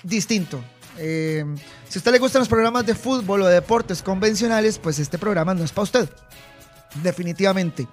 [0.03, 0.63] distinto.
[0.99, 1.43] Eh,
[1.89, 5.17] si a usted le gustan los programas de fútbol o de deportes convencionales, pues este
[5.17, 6.09] programa no es para usted.
[7.01, 7.87] Definitivamente.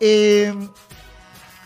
[0.00, 0.54] Eh,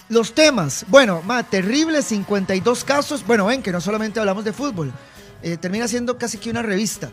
[0.09, 0.85] los temas.
[0.87, 3.27] Bueno, ma, terribles 52 casos.
[3.27, 4.93] Bueno, ven que no solamente hablamos de fútbol.
[5.43, 7.11] Eh, termina siendo casi que una revista.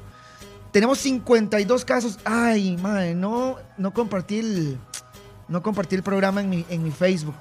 [0.71, 2.19] Tenemos 52 casos.
[2.25, 4.77] Ay, madre, no, no compartí el,
[5.51, 7.35] no compartí el programa en mi, en mi Facebook.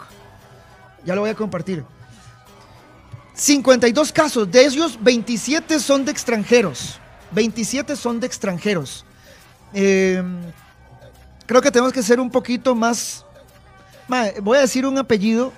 [1.05, 1.85] Ya lo voy a compartir.
[3.35, 6.99] 52 casos, de ellos 27 son de extranjeros.
[7.31, 9.05] 27 son de extranjeros.
[9.73, 10.41] Em,
[11.47, 13.25] creo que tenemos que ser un poquito más...
[14.43, 15.53] voy a decir un apellido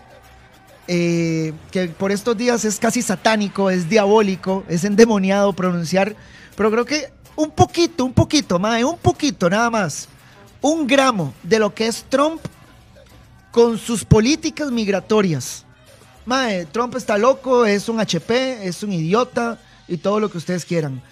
[0.89, 6.15] eh, que por estos días es casi satánico, es diabólico, es endemoniado pronunciar,
[6.55, 10.07] pero creo que un poquito, un poquito, mae, un poquito nada más,
[10.63, 12.41] un gramo de lo que es Trump
[13.51, 15.67] con sus políticas migratorias.
[16.25, 20.65] Mae, Trump está loco, es un HP, es un idiota y todo lo que ustedes
[20.65, 21.03] quieran.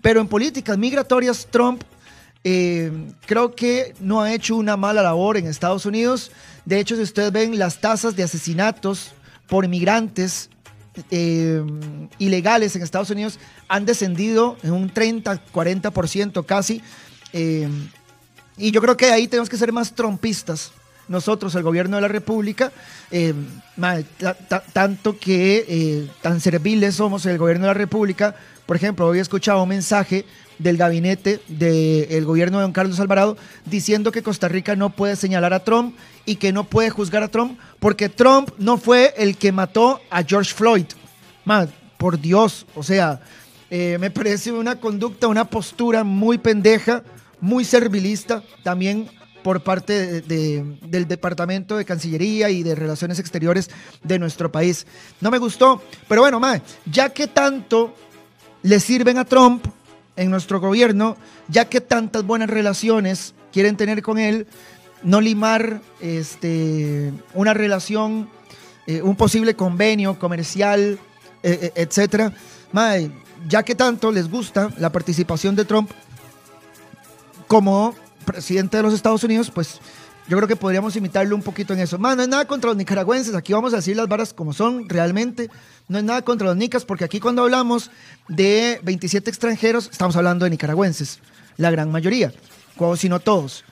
[0.00, 1.82] Pero en políticas migratorias, Trump
[2.44, 2.90] eh,
[3.26, 6.30] creo que no ha hecho una mala labor en Estados Unidos.
[6.64, 9.10] De hecho, si ustedes ven las tasas de asesinatos
[9.48, 10.48] por inmigrantes
[11.10, 11.62] eh,
[12.18, 13.38] ilegales en Estados Unidos
[13.68, 16.82] han descendido en un 30, 40% casi.
[17.32, 17.68] Eh,
[18.56, 20.72] y yo creo que ahí tenemos que ser más trompistas.
[21.08, 22.70] Nosotros, el gobierno de la República,
[23.10, 23.34] eh,
[24.72, 28.36] tanto que tan serviles somos el gobierno de la República.
[28.64, 30.24] Por ejemplo, hoy he escuchado un mensaje
[30.60, 35.54] del gabinete del gobierno de don Carlos Alvarado diciendo que Costa Rica no puede señalar
[35.54, 35.96] a Trump
[36.26, 40.22] y que no puede juzgar a Trump porque Trump no fue el que mató a
[40.22, 40.84] George Floyd.
[41.96, 43.20] por Dios, o sea,
[43.70, 47.02] eh, me parece una conducta, una postura muy pendeja,
[47.40, 49.08] muy servilista también
[49.42, 53.70] por parte del Departamento de Cancillería y de Relaciones Exteriores
[54.02, 54.86] de nuestro país.
[55.20, 56.40] No me gustó, pero bueno,
[56.84, 57.94] ya que tanto
[58.62, 59.64] le sirven a Trump,
[60.20, 61.16] en nuestro gobierno,
[61.48, 64.46] ya que tantas buenas relaciones quieren tener con él,
[65.02, 68.28] no limar este, una relación,
[68.86, 70.98] eh, un posible convenio comercial,
[71.42, 72.34] eh, eh, etcétera.
[73.48, 75.90] ya que tanto les gusta la participación de Trump
[77.50, 79.80] como presidente de los Estados Unidos, pues
[80.28, 81.98] yo creo que podríamos imitarlo un poquito en eso.
[81.98, 85.50] no es nada contra los nicaragüenses, aquí vamos a decir las varas como son realmente.
[85.88, 87.90] No es nada contra los nicas, porque aquí cuando hablamos
[88.28, 91.18] de 27 extranjeros, estamos hablando de nicaragüenses,
[91.56, 92.32] la gran mayoría,
[92.96, 93.64] si no todos.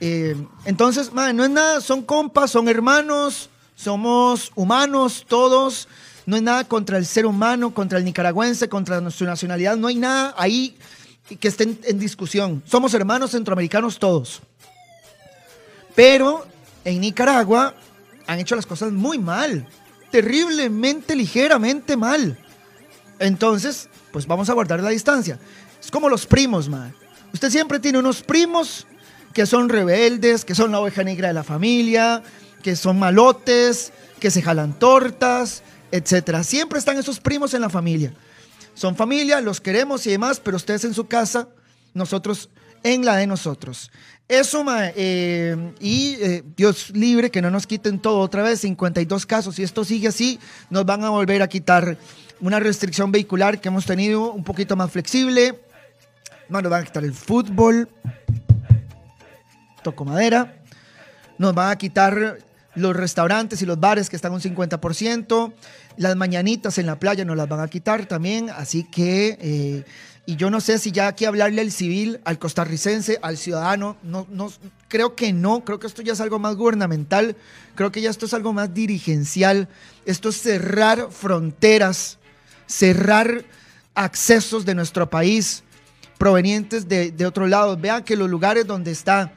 [0.00, 0.34] Eh,
[0.64, 5.86] entonces, no es nada, son compas, son hermanos, somos humanos todos.
[6.24, 9.76] No es nada contra el ser humano, contra el nicaragüense, contra nuestra nacionalidad.
[9.76, 10.78] No hay nada ahí
[11.36, 12.62] que esté en discusión.
[12.66, 14.40] Somos hermanos centroamericanos todos.
[15.94, 16.46] Pero
[16.84, 17.74] en Nicaragua
[18.26, 19.66] han hecho las cosas muy mal,
[20.10, 22.38] terriblemente, ligeramente mal.
[23.18, 25.38] Entonces, pues vamos a guardar la distancia.
[25.80, 26.94] Es como los primos, man.
[27.32, 28.86] Usted siempre tiene unos primos
[29.32, 32.22] que son rebeldes, que son la oveja negra de la familia,
[32.62, 36.42] que son malotes, que se jalan tortas, etc.
[36.42, 38.12] Siempre están esos primos en la familia.
[38.78, 41.48] Son familia, los queremos y demás, pero ustedes en su casa,
[41.94, 42.48] nosotros
[42.84, 43.90] en la de nosotros.
[44.28, 44.64] Eso,
[44.94, 49.56] eh, y eh, Dios libre que no nos quiten todo otra vez, 52 casos.
[49.56, 50.38] Si esto sigue así,
[50.70, 51.98] nos van a volver a quitar
[52.38, 55.60] una restricción vehicular que hemos tenido un poquito más flexible.
[56.48, 57.88] nos van a quitar el fútbol.
[59.82, 60.62] Toco madera.
[61.36, 62.38] Nos van a quitar
[62.76, 65.52] los restaurantes y los bares que están un 50%,
[65.98, 69.84] las mañanitas en la playa nos las van a quitar también, así que, eh,
[70.26, 74.26] y yo no sé si ya aquí hablarle al civil, al costarricense, al ciudadano, no,
[74.30, 74.50] no,
[74.86, 77.36] creo que no, creo que esto ya es algo más gubernamental,
[77.74, 79.68] creo que ya esto es algo más dirigencial,
[80.06, 82.18] esto es cerrar fronteras,
[82.66, 83.44] cerrar
[83.94, 85.64] accesos de nuestro país
[86.16, 87.76] provenientes de, de otro lado.
[87.76, 89.32] Vean que los lugares donde está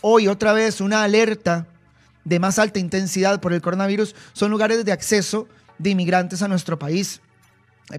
[0.00, 1.66] hoy otra vez una alerta
[2.24, 5.48] de más alta intensidad por el coronavirus son lugares de acceso
[5.78, 7.20] de inmigrantes a nuestro país.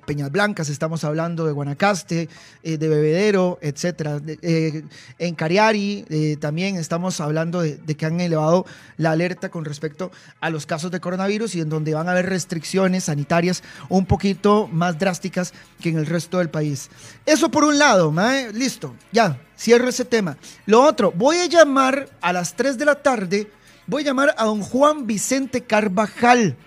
[0.05, 2.27] Peñas Blancas, estamos hablando de Guanacaste,
[2.63, 4.19] eh, de Bebedero, etcétera.
[4.41, 4.83] Eh,
[5.19, 8.65] en Cariari eh, también estamos hablando de, que han elevado
[8.97, 10.11] la alerta con respecto
[10.41, 14.67] a los casos de coronavirus y en donde van a haber restricciones sanitarias un poquito
[14.71, 16.89] más drásticas que en el resto del país.
[17.23, 18.11] Eso por un lado,
[18.53, 20.35] listo, ya, cierro ese tema.
[20.65, 23.51] Lo otro, voy a llamar a las 3 de la tarde,
[23.87, 26.57] voy a llamar a don Juan Vicente Carvajal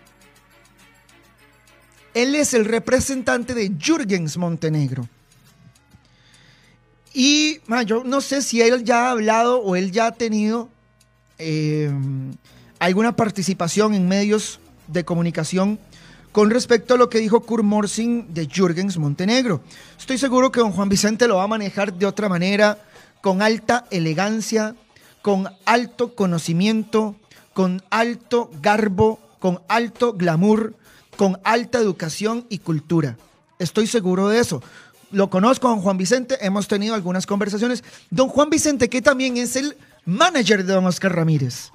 [2.15, 5.09] él es el representante de Jürgens Montenegro.
[7.15, 10.69] Y yo no sé si él ya ha hablado o él ya ha tenido
[11.38, 11.91] eh,
[12.81, 15.79] alguna participación en medios de comunicación
[16.32, 19.62] con respecto a lo que dijo Kurt Morsing de Jürgens Montenegro.
[19.97, 22.79] Estoy seguro que don Juan Vicente lo va a manejar de otra manera,
[23.20, 24.75] con alta elegancia,
[25.29, 27.15] con alto conocimiento,
[27.53, 30.75] con alto garbo, con alto glamour,
[31.19, 33.19] con alta educación y cultura.
[33.59, 34.63] Estoy seguro de eso.
[35.11, 37.85] Lo conozco don Juan Vicente, hemos tenido algunas conversaciones.
[38.09, 39.77] Don Juan Vicente, que también es el
[40.07, 41.73] manager de don Oscar Ramírez.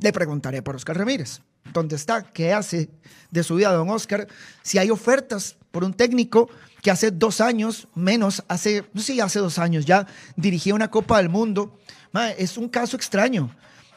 [0.00, 1.42] Le preguntaré por Oscar Ramírez.
[1.72, 2.24] ¿Dónde está?
[2.24, 2.90] ¿Qué hace
[3.30, 4.26] de su vida don Oscar?
[4.64, 6.48] Si hay ofertas por un técnico
[6.82, 8.84] que hace dos años, menos, hace,
[9.22, 11.78] hace dos años ya, dirigía una Copa del Mundo.
[12.24, 13.50] Es un caso extraño.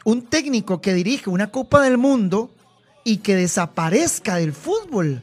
[0.04, 2.50] Un técnico que dirige una Copa del Mundo
[3.04, 5.22] y que desaparezca del fútbol.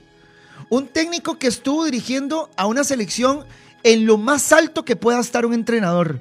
[0.70, 3.46] Un técnico que estuvo dirigiendo a una selección
[3.84, 6.20] en lo más alto que pueda estar un entrenador.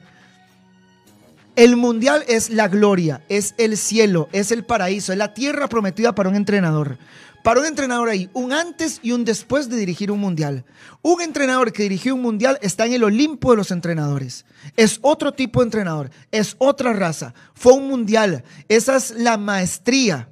[1.56, 6.14] El mundial es la gloria, es el cielo, es el paraíso, es la tierra prometida
[6.14, 6.98] para un entrenador.
[7.46, 10.64] Para un entrenador ahí, un antes y un después de dirigir un mundial.
[11.00, 14.44] Un entrenador que dirigió un mundial está en el Olimpo de los entrenadores.
[14.76, 17.34] Es otro tipo de entrenador, es otra raza.
[17.54, 18.42] Fue un mundial.
[18.66, 20.28] Esa es la maestría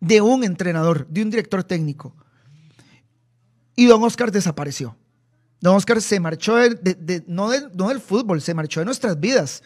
[0.00, 2.16] de un entrenador, de un director técnico.
[3.76, 4.96] Y don Oscar desapareció.
[5.60, 9.62] Don Oscar se marchó de, no, del, fútbol, se marchó de nuestras vidas.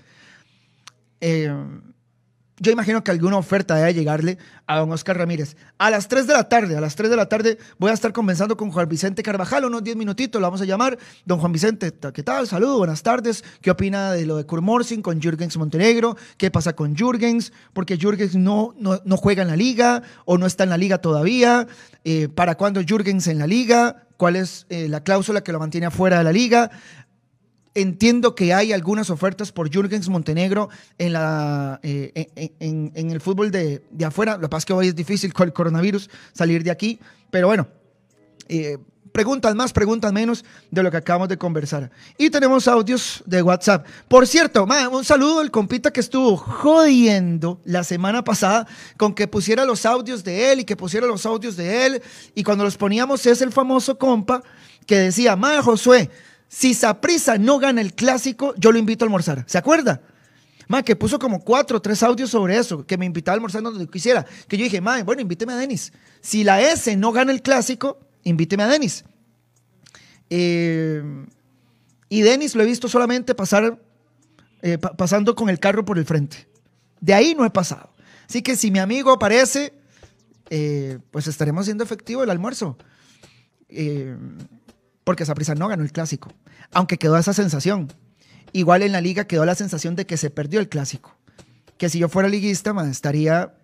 [1.22, 1.50] Eh,
[2.60, 5.56] yo imagino que alguna oferta debe llegarle a don Oscar Ramírez.
[5.78, 8.12] A las 3 de la tarde, a las 3 de la tarde voy a estar
[8.12, 10.98] conversando con Juan Vicente Carvajal, unos 10 minutitos, lo vamos a llamar.
[11.24, 12.46] Don Juan Vicente, ¿qué tal?
[12.46, 13.44] Saludos, buenas tardes.
[13.60, 16.16] ¿Qué opina de lo de Kurmorsing con Jürgens Montenegro?
[16.36, 17.52] ¿Qué pasa con Jürgens?
[17.72, 21.66] Porque Jürgens no, no, juega en la liga o no está en la liga todavía.
[22.04, 24.04] Eh, ¿Para cuándo Jürgens en la liga?
[24.16, 26.70] ¿Cuál es eh, la cláusula que lo mantiene afuera de la liga?
[27.78, 32.26] Entiendo que hay algunas ofertas por Jürgens Montenegro en, la, eh,
[32.58, 34.34] en, el fútbol de, afuera.
[34.34, 36.98] Lo que pasa es que hoy es difícil con el coronavirus salir de aquí.
[37.30, 37.68] Pero bueno,
[38.48, 38.78] eh,
[39.12, 41.88] preguntas más, preguntas menos de lo que acabamos de conversar.
[42.16, 43.86] Y tenemos audios de WhatsApp.
[44.08, 48.66] Por cierto, un saludo al compita que estuvo jodiendo la semana pasada
[48.96, 52.02] con que pusiera los audios de él y que pusiera los audios de él.
[52.34, 54.42] Y cuando los poníamos es el famoso compa
[54.84, 56.10] que decía, ma Josué,
[56.48, 59.44] si Saprisa no gana el clásico, yo lo invito a almorzar.
[59.46, 60.00] ¿Se acuerda?
[60.66, 63.62] Ma, que puso como cuatro o tres audios sobre eso, que me invitaba a almorzar
[63.62, 64.24] donde quisiera.
[64.48, 65.92] Que yo dije, ma, bueno, invíteme a Denis.
[66.20, 69.04] Si la S no gana el clásico, invíteme a Denis.
[70.30, 71.02] Eh,
[72.10, 73.78] y Denis lo he visto solamente pasar,
[74.62, 76.48] eh, pasando con el carro por el frente.
[77.00, 77.90] De ahí no he pasado.
[78.28, 79.72] Así que si mi amigo aparece,
[80.50, 82.76] eh, pues estaremos haciendo efectivo el almuerzo.
[85.08, 86.30] Porque Saprissa no ganó el clásico,
[86.70, 87.90] aunque quedó esa sensación.
[88.52, 91.16] Igual en la liga quedó la sensación de que se perdió el clásico.
[91.78, 93.54] Que si yo fuera liguista, estaría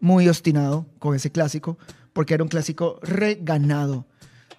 [0.00, 1.78] muy obstinado con ese clásico,
[2.12, 4.04] porque era un clásico reganado.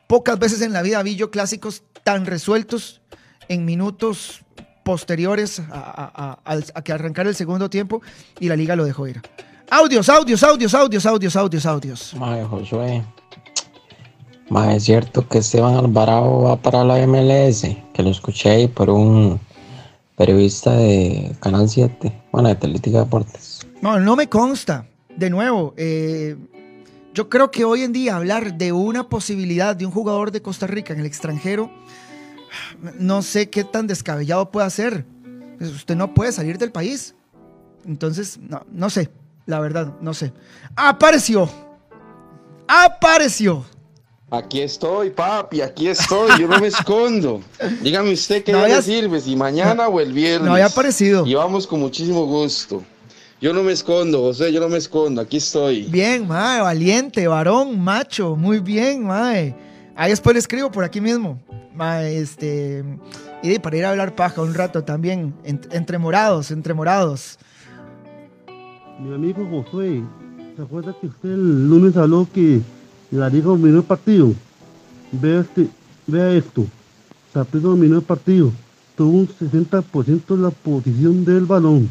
[0.07, 3.03] Pocas veces en la vida vi yo clásicos tan resueltos
[3.47, 4.43] en minutos
[4.83, 6.39] posteriores a,
[6.83, 8.01] que arrancara el segundo tiempo
[8.39, 9.21] y la liga lo dejó ir.
[9.69, 12.15] Audios, audios, audios, audios, audios, audios, audios.
[12.49, 13.05] Josué,
[14.49, 17.61] más es cierto que Esteban Alvarado va para la MLS,
[17.93, 19.39] que lo escuché por un
[20.15, 23.65] periodista de Canal 7, bueno, de Atlética Deportes.
[23.81, 24.87] No, no me consta.
[25.15, 26.35] De nuevo, eh,
[27.13, 30.67] yo creo que hoy en día hablar de una posibilidad de un jugador de Costa
[30.67, 31.71] Rica en el extranjero,
[32.99, 35.05] no sé qué tan descabellado puede ser.
[35.57, 37.15] Pues usted no puede salir del país.
[37.85, 39.09] Entonces, no, no sé,
[39.45, 40.33] la verdad, no sé.
[40.75, 41.49] Apareció.
[42.67, 43.65] Apareció.
[44.33, 47.39] Aquí estoy, papi, aquí estoy, yo no me escondo.
[47.83, 50.47] Dígame usted qué no día sirve, si mañana o el viernes.
[50.47, 51.23] No había aparecido.
[51.23, 52.81] Y vamos con muchísimo gusto.
[53.39, 55.83] Yo no me escondo, José, yo no me escondo, aquí estoy.
[55.83, 59.55] Bien, mae, valiente, varón, macho, muy bien, mae.
[59.95, 61.39] Ahí después le escribo por aquí mismo.
[61.75, 62.83] Mae, este.
[63.43, 67.37] Y para ir a hablar paja un rato también, entre morados, entre morados.
[68.99, 70.01] Mi amigo José,
[70.55, 72.61] ¿se acuerda que usted el lunes habló que
[73.13, 74.33] liga dominó el partido?
[75.11, 75.67] Vea, este,
[76.07, 76.65] vea esto.
[77.33, 78.51] Saprissa dominó el partido.
[78.97, 81.89] Tuvo un 60% de la posición del balón.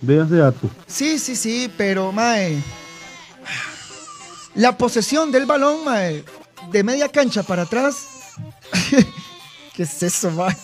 [0.00, 0.70] Vea ese dato.
[0.86, 2.62] Sí, sí, sí, pero, mae.
[4.54, 6.24] La posesión del balón, mae,
[6.70, 8.06] de media cancha para atrás.
[9.74, 10.56] ¿Qué es eso, mae?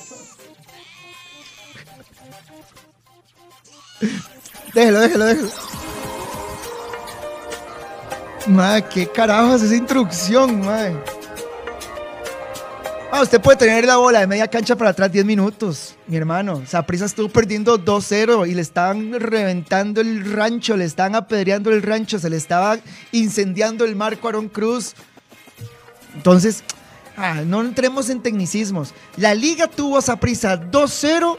[4.74, 5.67] Déjelo, déjelo, déjelo.
[8.48, 10.96] Madre, qué carajos esa instrucción, madre.
[13.12, 16.62] Ah, usted puede tener la bola de media cancha para atrás 10 minutos, mi hermano.
[16.66, 22.18] Saprisa estuvo perdiendo 2-0 y le estaban reventando el rancho, le estaban apedreando el rancho,
[22.18, 22.78] se le estaba
[23.12, 24.94] incendiando el marco a Aaron Cruz.
[26.14, 26.64] Entonces,
[27.18, 28.94] ah, no entremos en tecnicismos.
[29.16, 31.36] La liga tuvo a Saprisa 2-0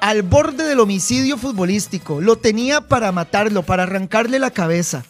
[0.00, 2.20] al borde del homicidio futbolístico.
[2.20, 5.04] Lo tenía para matarlo, para arrancarle la cabeza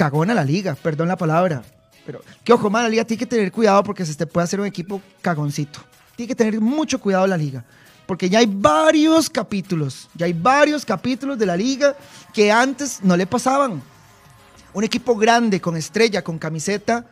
[0.00, 1.62] cagona la liga, perdón la palabra.
[2.06, 4.58] Pero que ojo, más la liga tiene que tener cuidado porque se te puede hacer
[4.58, 5.78] un equipo cagoncito.
[6.16, 7.62] Tiene que tener mucho cuidado la liga.
[8.06, 11.94] Porque ya hay varios capítulos, ya hay varios capítulos de la liga
[12.32, 13.82] que antes no le pasaban.
[14.72, 17.04] Un equipo grande, con estrella, con camiseta,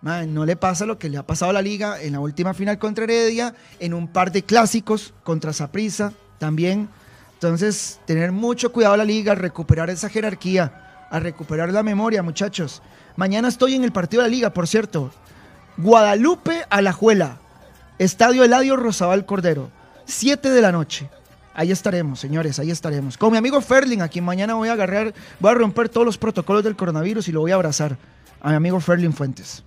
[0.00, 2.78] no le pasa lo que le ha pasado a la liga en la última final
[2.78, 6.88] contra Heredia, en un par de clásicos contra Saprissa también.
[7.34, 10.80] Entonces, tener mucho cuidado la liga, recuperar esa jerarquía
[11.14, 12.82] a recuperar la memoria, muchachos.
[13.14, 15.12] Mañana estoy en el partido de la liga, por cierto.
[15.76, 17.38] Guadalupe Alajuela,
[18.00, 19.70] Estadio Eladio Rosabal Cordero,
[20.06, 21.08] 7 de la noche.
[21.54, 23.16] Ahí estaremos, señores, ahí estaremos.
[23.16, 26.18] Con mi amigo Ferlin, a quien mañana voy a agarrar, voy a romper todos los
[26.18, 27.96] protocolos del coronavirus y lo voy a abrazar.
[28.40, 29.62] A mi amigo Ferlin Fuentes.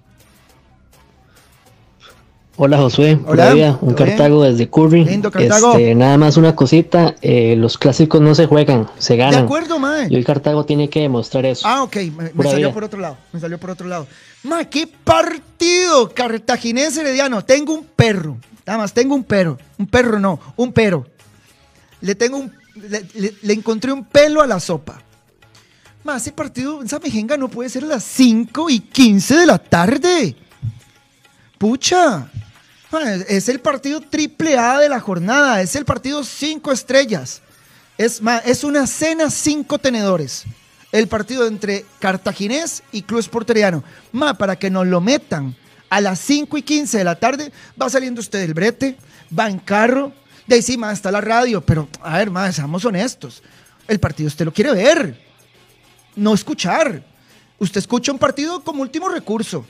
[2.59, 5.05] Hola Josué, Hola, un Cartago desde Curry.
[5.05, 5.73] Lindo Cartago.
[5.73, 9.41] Este, nada más una cosita, eh, los clásicos no se juegan, se ganan.
[9.41, 10.07] De acuerdo, mae.
[10.09, 11.67] Y el Cartago tiene que demostrar eso.
[11.67, 11.97] Ah, ok,
[12.33, 14.07] me, salió por otro lado, me salió por otro lado.
[14.41, 17.45] Mae, qué partido cartaginés herediano.
[17.45, 19.59] Tengo un perro, nada más, tengo un perro.
[19.77, 21.05] Un perro no, un perro.
[22.01, 22.51] Le tengo un,
[23.13, 24.99] le, encontré un pelo a la sopa.
[26.03, 29.59] Mae, ese partido, esa mejenga no puede ser a las 5 y 15 de la
[29.59, 30.35] tarde.
[31.59, 32.31] Pucha.
[33.27, 37.41] Es el partido triple A de la jornada, es el partido cinco estrellas.
[37.97, 40.45] Es, es una cena cinco tenedores.
[40.93, 43.83] El partido entre Cartaginés y Club Esporteriano.
[44.13, 45.53] Ma, para que nos lo metan
[45.89, 47.51] a las 5 y 15 de la tarde,
[47.81, 48.97] va saliendo usted del brete,
[49.37, 50.11] va en carro,
[50.45, 53.41] de ahí sí, está la radio, pero a ver, más, seamos honestos.
[53.87, 55.21] El partido usted lo quiere ver,
[56.15, 57.03] no escuchar.
[57.59, 59.65] Usted escucha un partido como último recurso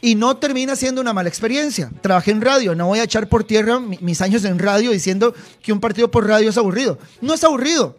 [0.00, 1.90] y no termina siendo una mala experiencia.
[2.00, 5.72] Trabajé en radio, no voy a echar por tierra mis años en radio diciendo que
[5.72, 6.98] un partido por radio es aburrido.
[7.20, 7.96] No es aburrido.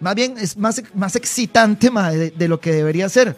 [0.00, 3.36] Más bien es más, más excitante de, lo que debería ser.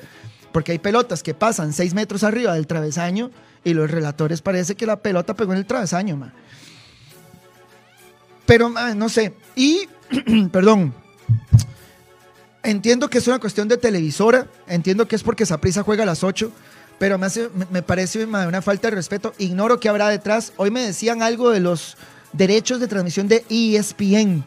[0.53, 3.31] Porque hay pelotas que pasan seis metros arriba del travesaño
[3.63, 6.33] y los relatores parece que la pelota pegó en el travesaño.
[8.47, 9.35] Pero no sé.
[9.55, 9.89] Y,
[10.53, 10.95] perdón,
[12.63, 16.25] entiendo que es una cuestión de televisora, entiendo que es porque Saprisa juega a las
[16.25, 16.51] 8
[16.99, 17.29] pero me,
[17.71, 19.35] me, parece una falta de respeto.
[19.39, 20.53] Ignoro qué habrá detrás.
[20.57, 21.97] Hoy me decían algo de los
[22.33, 24.45] derechos de transmisión de ESPN,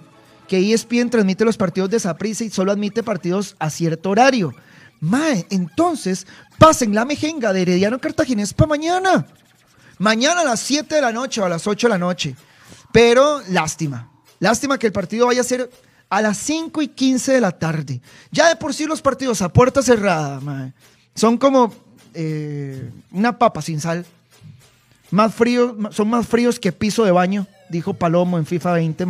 [0.47, 4.53] que ESPN transmite los partidos de Saprissa y solo admite partidos a cierto horario.
[4.99, 6.27] Mae, entonces
[6.57, 9.25] pasen la mejenga de Herediano Cartaginés para mañana.
[9.97, 12.35] Mañana a las 7 de la noche o a las 8 de la noche.
[12.91, 14.09] Pero lástima.
[14.39, 15.69] Lástima que el partido vaya a ser
[16.09, 18.01] a las 5 y 15 de la tarde.
[18.31, 20.73] Ya de por sí los partidos a puerta cerrada, mae,
[21.13, 21.73] son como
[22.13, 24.05] eh, una papa sin sal.
[25.11, 29.05] Más frío, son más fríos que piso de baño, dijo Palomo en FIFA 20,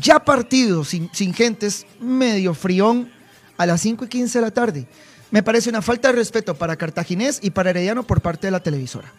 [0.00, 3.10] Ya partido sin, sin gentes, medio frión,
[3.56, 4.86] a las 5 y 15 de la tarde.
[5.30, 8.60] Me parece una falta de respeto para Cartaginés y para Herediano por parte de la
[8.60, 9.12] televisora.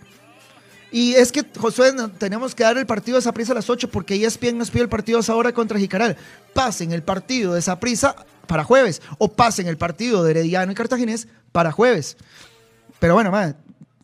[0.92, 4.16] Y es que, Josué, tenemos que dar el partido de Saprisa a las 8 porque
[4.16, 6.16] ESPN nos pide el partido a esa hora contra Jicaral.
[6.54, 8.16] Pasen el partido de Saprisa
[8.46, 12.18] para jueves o pasen el partido de Herediano y Cartaginés para jueves.
[13.00, 13.32] Pero bueno,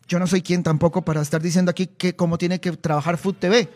[0.08, 3.36] yo no soy quien tampoco para estar diciendo aquí que cómo tiene que trabajar Food
[3.36, 3.68] TV.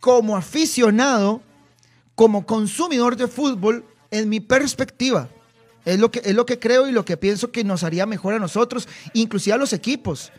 [0.00, 1.42] Como aficionado,
[2.14, 5.28] como consumidor de fútbol, en mi perspectiva,
[5.84, 8.34] es lo que, es lo que creo y lo que pienso que nos haría mejor
[8.34, 10.32] a nosotros, inclusive a los equipos.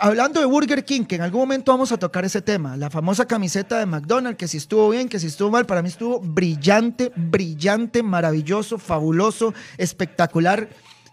[0.00, 3.26] Hablando de Burger King, que en algún momento vamos a tocar ese tema, la famosa
[3.26, 7.12] camiseta de McDonald's, que si estuvo bien, que si estuvo mal, para mí estuvo brillante,
[7.16, 10.68] brillante, maravilloso, fabuloso, espectacular,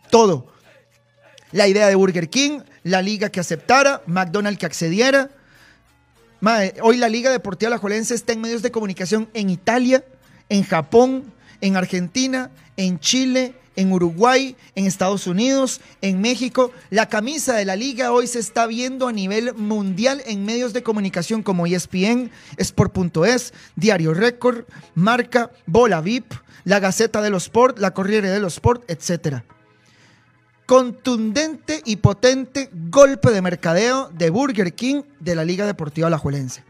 [0.09, 0.47] todo.
[1.51, 5.29] La idea de Burger King, la liga que aceptara, McDonald's que accediera.
[6.81, 10.03] hoy la Liga Deportiva Alajuelense está en medios de comunicación en Italia,
[10.49, 16.71] en Japón, en Argentina, en Chile, en Uruguay, en Estados Unidos, en México.
[16.89, 20.83] La camisa de la liga hoy se está viendo a nivel mundial en medios de
[20.83, 26.33] comunicación como ESPN, Sport.es, Diario Record, Marca, Bola VIP,
[26.63, 29.43] la Gaceta de los Sport, la Corriere de los Sport, etc.
[30.65, 36.63] Contundente y potente golpe de mercadeo de Burger King de la Liga Deportiva Alajuelense.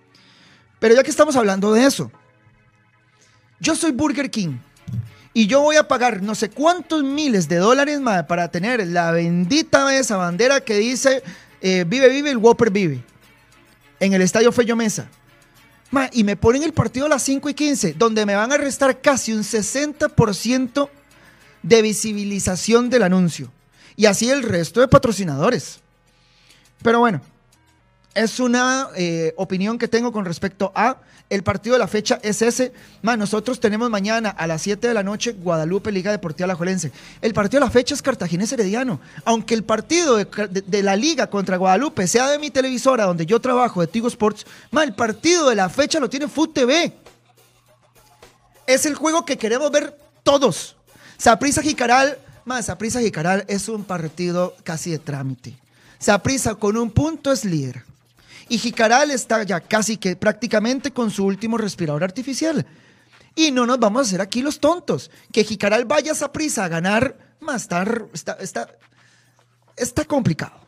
[0.79, 2.11] Pero ya que estamos hablando de eso,
[3.59, 4.57] yo soy Burger King
[5.33, 9.11] y yo voy a pagar no sé cuántos miles de dólares más para tener la
[9.11, 11.23] bendita esa bandera que dice
[11.61, 13.03] eh, vive, vive, el Whopper vive.
[13.99, 15.09] En el estadio Fello Mesa.
[16.13, 19.01] y me ponen el partido a las 5 y 15, donde me van a restar
[19.01, 20.89] casi un 60%
[21.63, 23.51] de visibilización del anuncio.
[23.95, 25.79] Y así el resto de patrocinadores.
[26.81, 27.21] Pero bueno,
[28.19, 30.97] es una eh, opinión que tengo con respecto a
[31.29, 32.73] el partido de la fecha es ese.
[33.01, 36.91] nosotros tenemos mañana a las 7 de la noche Guadalupe Liga Deportiva Alajuelense.
[37.21, 38.99] El partido de la fecha es Cartaginés Herediano.
[39.23, 43.79] Aunque el partido de, la Liga contra Guadalupe sea de mi televisora donde yo trabajo,
[43.79, 44.45] de Tigo Sports,
[44.83, 46.93] el partido de la fecha lo tiene Food TV.
[48.67, 50.75] Es el juego que queremos ver todos.
[51.17, 55.57] Saprisa Jicaral, más Saprisa Jicaral es un partido casi de trámite.
[55.99, 57.88] Saprisa con un punto es líder.
[58.49, 62.65] Y Jicaral está ya casi que prácticamente con su último respirador artificial.
[63.35, 65.11] Y no nos vamos a hacer aquí los tontos.
[65.31, 68.75] Que Jicaral vaya a prisa a ganar, más estar, está, está,
[69.77, 70.59] está complicado.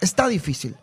[0.00, 0.76] Está difícil.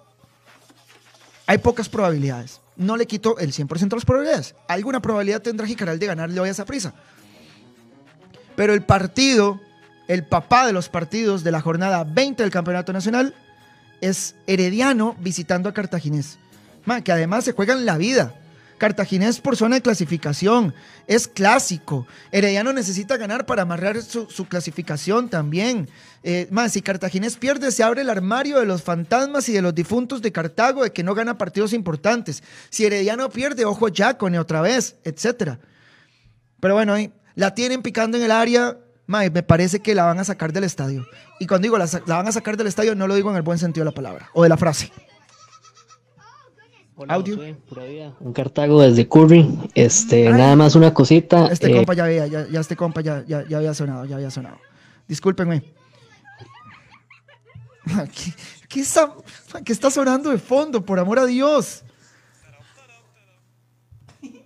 [1.46, 2.62] Hay pocas probabilidades.
[2.76, 4.56] No le quito el 100% de las probabilidades.
[4.68, 6.94] Alguna probabilidad tendrá Jicaral de ganarle hoy a esa prisa.
[8.56, 9.60] Pero el partido,
[10.08, 13.36] el papá de los partidos de la jornada 20 del Campeonato Nacional,
[14.02, 16.40] es Herediano visitando a Cartaginés.
[17.04, 18.34] que además se juegan la vida.
[18.80, 20.74] Cartaginés por zona de clasificación.
[21.06, 22.08] Es clásico.
[22.32, 25.88] Herediano necesita ganar para amarrar su, clasificación también.
[26.24, 29.76] Eh, más, si Cartaginés pierde, se abre el armario de los fantasmas y de los
[29.76, 32.42] difuntos de Cartago de que no gana partidos importantes.
[32.70, 35.58] Si Herediano pierde, ojo Yacone otra vez, etc.
[36.60, 38.78] Pero bueno, ahí la tienen picando en el área
[39.10, 41.08] me parece que la van a sacar del estadio.
[41.40, 43.58] Y cuando digo la, van a sacar del estadio, no lo digo en el buen
[43.58, 44.92] sentido de la palabra o de la frase.
[47.08, 47.40] Audio.
[48.20, 49.48] un Cartago desde Curry.
[49.74, 51.48] Este, nada más una cosita.
[51.48, 54.60] Este eh, compa ya había, ya, este compa ya, ya, había sonado, ya había sonado.
[55.08, 55.64] Discúlpenme.
[58.70, 59.14] ¿Qué, está,
[59.64, 61.84] ¿Qué está sonando de fondo, por amor a Dios?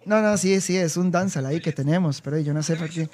[0.06, 2.90] No, no, sí, sí, es un danzal ahí que tenemos, pero yo no sé por
[2.90, 3.10] qué.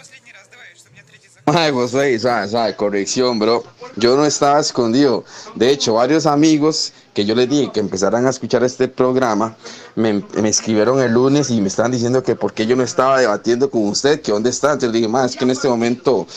[1.51, 3.63] Ay, José, sabe, corrección, bro.
[3.95, 5.23] Yo no estaba escondido.
[5.55, 9.55] De hecho, varios amigos que yo les dije que empezaran a escuchar este programa
[9.95, 13.71] me, escribieron el lunes y me estaban diciendo que por qué yo no estaba debatiendo
[13.71, 14.73] con usted, que dónde está.
[14.73, 16.27] Entonces le dije, más es que en este momento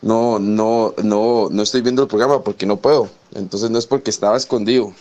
[0.00, 3.10] no, no, no, no estoy viendo el programa porque no puedo.
[3.34, 4.94] Entonces no es porque estaba escondido.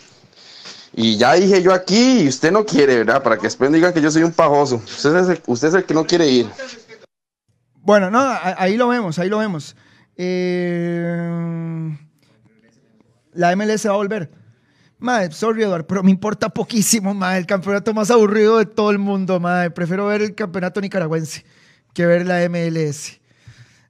[0.93, 3.23] Y ya dije yo aquí y usted no quiere, ¿verdad?
[3.23, 4.81] Para que después digan que yo soy un pajoso.
[4.85, 6.49] Usted es el que no quiere ir.
[7.83, 9.75] Bueno, no, ahí lo vemos, ahí lo vemos.
[10.15, 11.97] Eh,
[13.33, 14.31] la MLS va a volver.
[14.99, 17.39] Madre, sorry, Eduardo, pero me importa poquísimo, madre.
[17.39, 19.71] El campeonato más aburrido de todo el mundo, madre.
[19.71, 21.43] Prefiero ver el campeonato nicaragüense
[21.93, 23.19] que ver la MLS.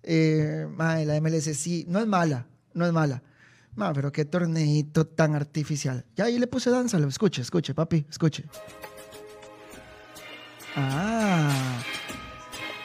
[0.03, 3.21] Eh, madre, la MLS sí, no es mala, no es mala.
[3.75, 6.05] Madre, pero qué torneito tan artificial.
[6.15, 8.45] Ya ahí le puse danza, escuche, escuche, papi, escuche.
[10.77, 11.81] Ah.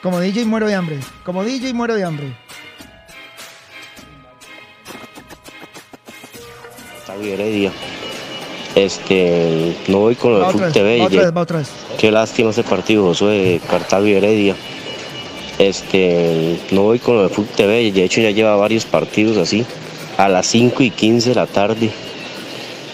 [0.06, 1.00] Como DJ muero de hambre.
[1.24, 2.32] Como DJ muero de hambre.
[7.20, 7.72] Heredia.
[8.76, 10.98] Este, no voy con lo de Fútbol TV.
[11.00, 11.70] Va otra vez, va otra vez.
[11.98, 14.54] Qué lástima ese partido, Josué Cartago y Heredia.
[15.58, 17.90] Este, no voy con lo de Fútbol TV.
[17.90, 19.66] De hecho, ya lleva varios partidos así.
[20.18, 21.90] A las 5 y 15 de la tarde.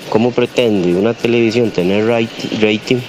[0.09, 3.01] ¿Cómo pretende una televisión tener rating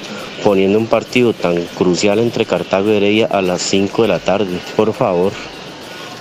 [0.44, 4.60] poniendo un partido tan crucial entre Cartago y Heredia a las 5 de la tarde,
[4.76, 5.32] por favor.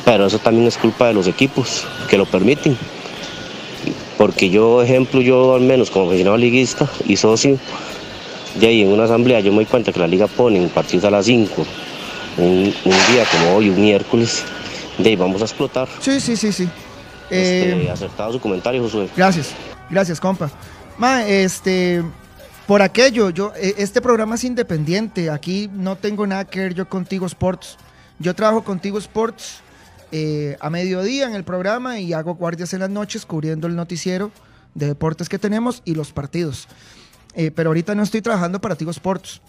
[0.05, 2.77] Pero eso también es culpa de los equipos que lo permiten.
[4.19, 7.59] Porque yo, ejemplo, yo al menos como aficionado liguista y socio,
[8.55, 11.11] de ahí en una asamblea yo me doy cuenta que la liga pone partidos a
[11.11, 11.67] las 5
[12.39, 14.45] un, un día como hoy, un miércoles,
[14.99, 15.89] de ahí vamos a explotar.
[16.01, 16.69] Sí, sí, sí, sí.
[17.31, 19.09] Este, Eh, acertado su comentario, Josué.
[19.17, 19.53] Gracias,
[19.91, 20.51] gracias, compa.
[20.99, 22.03] Ma, este,
[22.67, 25.31] por aquello, yo, eh, este programa es independiente.
[25.31, 27.77] Aquí no tengo nada que ver yo contigo Sports.
[28.19, 29.61] Yo trabajo contigo Sports
[30.13, 34.31] eh, a mediodía en el programa y hago guardias en las noches cubriendo el noticiero
[34.75, 36.69] de deportes que tenemos y los partidos.
[37.35, 39.41] Eh, pero ahorita no estoy trabajando para Tigo Sports.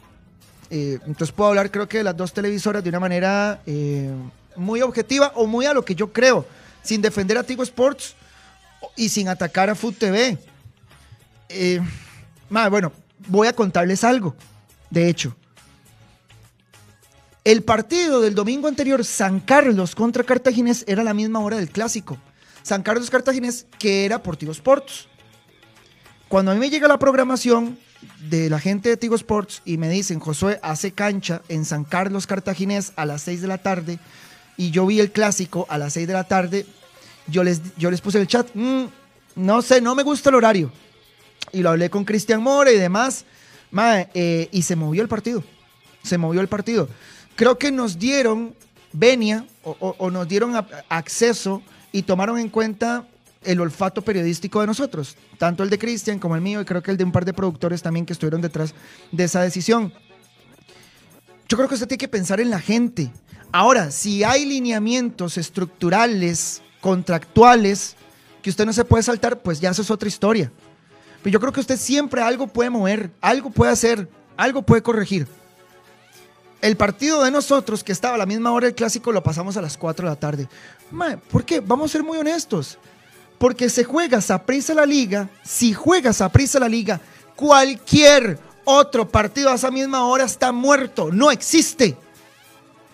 [0.69, 3.61] Entonces puedo hablar creo que de las dos televisoras de una manera
[4.55, 6.47] muy objetiva o muy a lo que yo creo,
[6.81, 8.15] sin defender a Tigo Sports
[8.95, 10.39] y sin atacar a Food TV.
[12.49, 12.91] Bueno,
[13.27, 14.35] voy a contarles algo.
[14.89, 15.35] De hecho,
[17.43, 22.17] el partido del domingo anterior, San Carlos contra Cartaginés, era la misma hora del clásico.
[22.61, 25.07] San Carlos Cartaginés, que era por Tigo Sports.
[26.29, 27.77] Cuando a mí me llega la programación
[28.29, 32.27] de la gente de Tigo Sports y me dicen, Josué hace cancha en San Carlos
[32.27, 33.99] Cartaginés a las 6 de la tarde
[34.55, 36.65] y yo vi el clásico a las 6 de la tarde,
[37.27, 38.85] yo les, yo les puse el chat, "Mm,
[39.35, 40.71] no sé, no me gusta el horario.
[41.53, 43.25] Y lo hablé con Cristian More y demás,
[44.13, 45.43] eh, y se movió el partido.
[46.03, 46.89] Se movió el partido.
[47.35, 48.53] Creo que nos dieron
[48.91, 50.53] venia o, nos dieron
[50.89, 51.61] acceso
[51.91, 53.07] y tomaron en cuenta
[53.43, 56.91] el olfato periodístico de nosotros, tanto el de Cristian como el mío y creo que
[56.91, 58.73] el de un par de productores también que estuvieron detrás
[59.11, 59.93] de esa decisión.
[61.47, 63.11] Yo creo que usted tiene que pensar en la gente.
[63.51, 67.95] Ahora, si hay lineamientos estructurales, contractuales,
[68.41, 70.51] que usted no se puede saltar, pues ya eso es otra historia.
[71.23, 75.25] Pero yo creo que usted siempre algo puede mover, algo puede hacer, algo puede corregir.
[76.61, 79.61] El partido de nosotros, que estaba a la misma hora del clásico, lo pasamos a
[79.61, 80.49] las 4 de la tarde.
[80.91, 81.61] Mae, ¿Por qué?
[81.61, 82.77] Vamos a ser muy honestos.
[83.37, 87.01] Porque se juega Saprissa la liga, si juega Saprissa la liga,
[87.35, 91.97] cualquier otro partido a esa misma hora está muerto, no existe.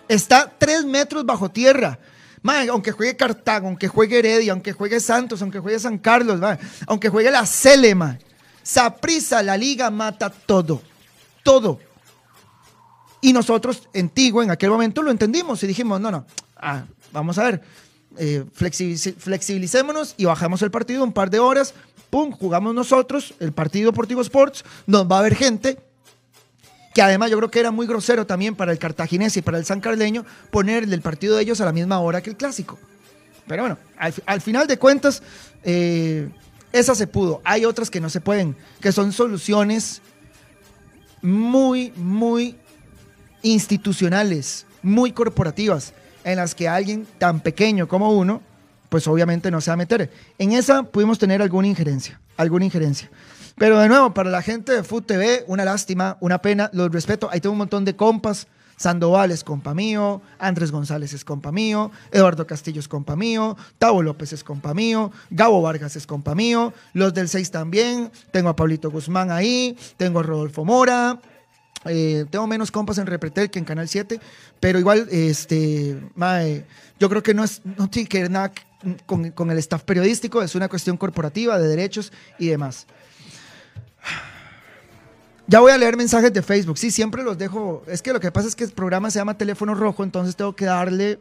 [0.08, 1.98] Está tres metros bajo tierra.
[2.42, 6.40] Aunque juegue Cartago, aunque juegue Heredia, aunque juegue Santos, aunque juegue San Carlos,
[6.86, 8.18] aunque juegue la Cele, mae.
[8.62, 10.82] Saprissa, la liga mata todo.
[11.42, 11.78] Todo.
[13.20, 16.24] Y nosotros en Tigo en aquel momento lo entendimos y dijimos, no, no,
[16.56, 17.62] ah, vamos a ver,
[18.16, 21.74] eh, flexibilicémonos y bajamos el partido un par de horas,
[22.08, 25.78] pum, jugamos nosotros, el partido por Tigo Sports, nos va a ver gente,
[26.94, 29.64] que además yo creo que era muy grosero también para el cartaginés y para el
[29.64, 32.78] san carleño poner el partido de ellos a la misma hora que el clásico.
[33.46, 35.22] Pero bueno, al, fi- al final de cuentas,
[35.62, 36.28] eh,
[36.72, 37.40] esa se pudo.
[37.44, 40.02] Hay otras que no se pueden, que son soluciones
[41.22, 42.56] muy, muy
[43.42, 45.92] institucionales, muy corporativas,
[46.24, 48.42] en las que alguien tan pequeño como uno,
[48.88, 50.10] pues obviamente no se va a meter.
[50.38, 53.10] En esa pudimos tener alguna injerencia, alguna injerencia.
[53.60, 57.28] Pero de nuevo, para la gente de Food TV, una lástima, una pena, los respeto.
[57.30, 58.46] Ahí tengo un montón de compas.
[58.78, 64.02] Sandoval es compa mío, Andrés González es compa mío, Eduardo Castillo es compa mío, Tavo
[64.02, 68.56] López es compa mío, Gabo Vargas es compa mío, los del 6 también, tengo a
[68.56, 71.20] Pablito Guzmán ahí, tengo a Rodolfo Mora,
[71.84, 74.18] eh, tengo menos compas en Repretel que en Canal 7,
[74.60, 76.64] pero igual, este, mae,
[76.98, 78.50] yo creo que no, es, no tiene que ver nada
[79.04, 82.86] con, con el staff periodístico, es una cuestión corporativa de derechos y demás.
[85.46, 86.78] Ya voy a leer mensajes de Facebook.
[86.78, 87.82] Sí, siempre los dejo.
[87.88, 90.54] Es que lo que pasa es que el programa se llama Teléfono Rojo, entonces tengo
[90.54, 91.18] que darle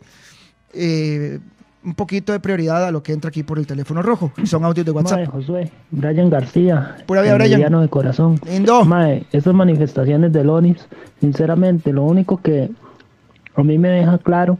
[0.73, 1.39] eh,
[1.83, 4.31] un poquito de prioridad a lo que entra aquí por el teléfono rojo.
[4.43, 5.19] Son audios de WhatsApp.
[5.19, 7.81] Mae, Josué, Brian García, Pura vida, Brian.
[7.81, 8.39] de corazón.
[8.45, 8.83] Lindo.
[8.85, 10.87] Mae, esas manifestaciones de Lonis,
[11.21, 12.69] sinceramente, lo único que
[13.55, 14.57] a mí me deja claro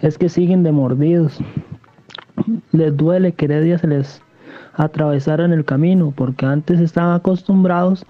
[0.00, 1.38] es que siguen de mordidos.
[2.72, 4.22] Les duele que Heredia se les
[4.74, 8.06] atravesara en el camino, porque antes estaban acostumbrados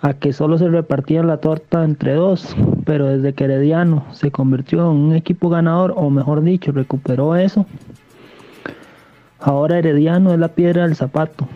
[0.00, 4.90] a que solo se repartía la torta entre dos, pero desde que Herediano se convirtió
[4.90, 7.66] en un equipo ganador, o mejor dicho, recuperó eso,
[9.38, 11.48] ahora Herediano es la piedra del zapato.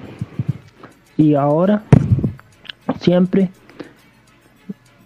[1.17, 1.83] Y ahora,
[3.01, 3.51] siempre,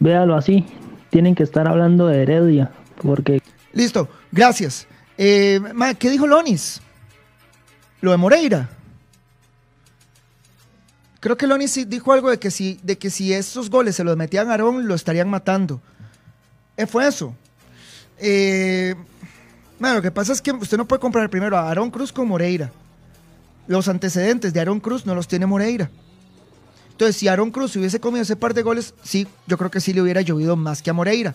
[0.00, 0.66] véalo así,
[1.08, 2.70] tienen que estar hablando de Heredia,
[3.02, 3.40] porque
[3.72, 4.86] Listo, gracias.
[5.16, 5.60] Eh,
[5.98, 6.80] ¿Qué dijo Lonis?
[8.00, 8.68] Lo de Moreira.
[11.20, 14.52] Creo que Lonis sí dijo algo de que si, esos goles se los metían a
[14.52, 15.80] Aarón, lo estarían matando.
[16.78, 17.34] Eh, fue eso.
[18.18, 18.94] Eh,
[19.78, 22.26] ma, lo que pasa es que usted no puede comprar primero a Aarón Cruz con
[22.26, 22.72] Moreira.
[23.66, 25.90] Los antecedentes de Aarón Cruz no los tiene Moreira.
[26.92, 29.92] Entonces, si Aarón Cruz hubiese comido ese par de goles, sí, yo creo que sí
[29.92, 31.34] le hubiera llovido más que a Moreira.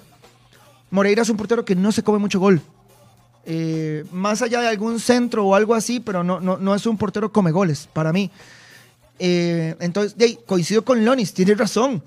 [0.89, 2.59] Moreira es un portero que no se come mucho gol.
[3.45, 6.97] Eh, más allá de algún centro o algo así, pero no, no, no es un
[6.97, 8.31] portero come goles, para mí.
[9.19, 12.04] Eh, entonces, ahí, coincido con Lonis, tiene razón.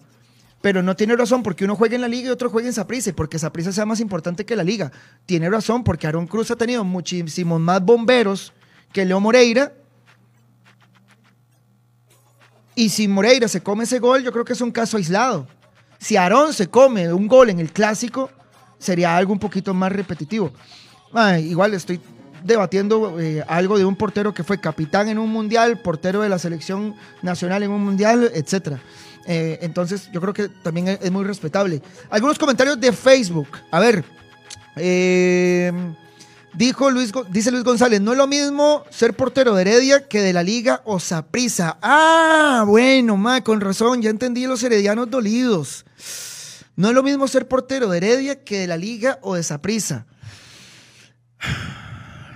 [0.61, 3.13] Pero no tiene razón porque uno juega en la liga y otro juega en Saprissa,
[3.13, 4.91] porque Saprissa sea más importante que la liga.
[5.25, 8.53] Tiene razón porque Aaron Cruz ha tenido muchísimos más bomberos
[8.93, 9.73] que Leo Moreira.
[12.75, 15.47] Y si Moreira se come ese gol, yo creo que es un caso aislado.
[15.99, 18.31] Si Aarón se come un gol en el clásico,
[18.79, 20.53] sería algo un poquito más repetitivo.
[21.41, 22.01] Igual estoy
[22.45, 26.39] debatiendo eh, algo de un portero que fue capitán en un mundial, portero de la
[26.39, 28.79] selección nacional en un mundial, etc.
[29.27, 31.83] Eh, entonces yo creo que también es, muy respetable.
[32.11, 33.49] Algunos comentarios de Facebook.
[33.71, 34.05] A ver.
[34.77, 35.73] Eh,
[36.55, 40.33] Dijo Luis, dice Luis González, no es lo mismo ser portero de Heredia que de
[40.33, 41.79] la Liga o Saprisa.
[41.83, 45.85] Ah, bueno, ma, con razón, ya entendí los heredianos dolidos.
[46.75, 50.07] No es lo mismo ser portero de Heredia que de la Liga o de Saprisa.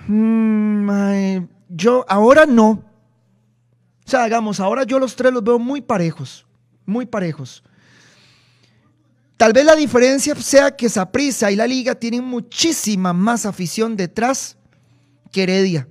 [0.09, 2.71] Mm, mae, yo ahora no.
[4.05, 6.47] O sea, hagamos, ahora yo los tres los veo muy parejos,
[6.85, 7.62] muy parejos.
[9.37, 14.57] Tal vez la diferencia sea que Saprissa y la Liga tienen muchísima más afición detrás
[15.31, 15.88] que Heredia.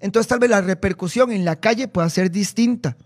[0.00, 2.96] Entonces tal vez la repercusión en la calle pueda ser distinta.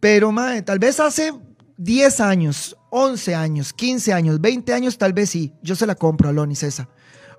[0.00, 1.32] Pero mae, tal vez hace
[1.76, 5.52] 10 años, 11 años, 15 años, 20 años, tal vez sí.
[5.62, 6.88] Yo se la compro a Loni César.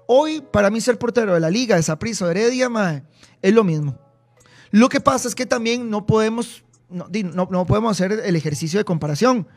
[0.08, 2.70] Hoy, para mí ser portero de la Liga, de Saprissa Heredia,
[3.42, 3.98] es lo mismo.
[4.72, 7.08] Lo que pasa es que también no podemos, no,
[7.50, 9.48] no- podemos hacer el ejercicio de comparación,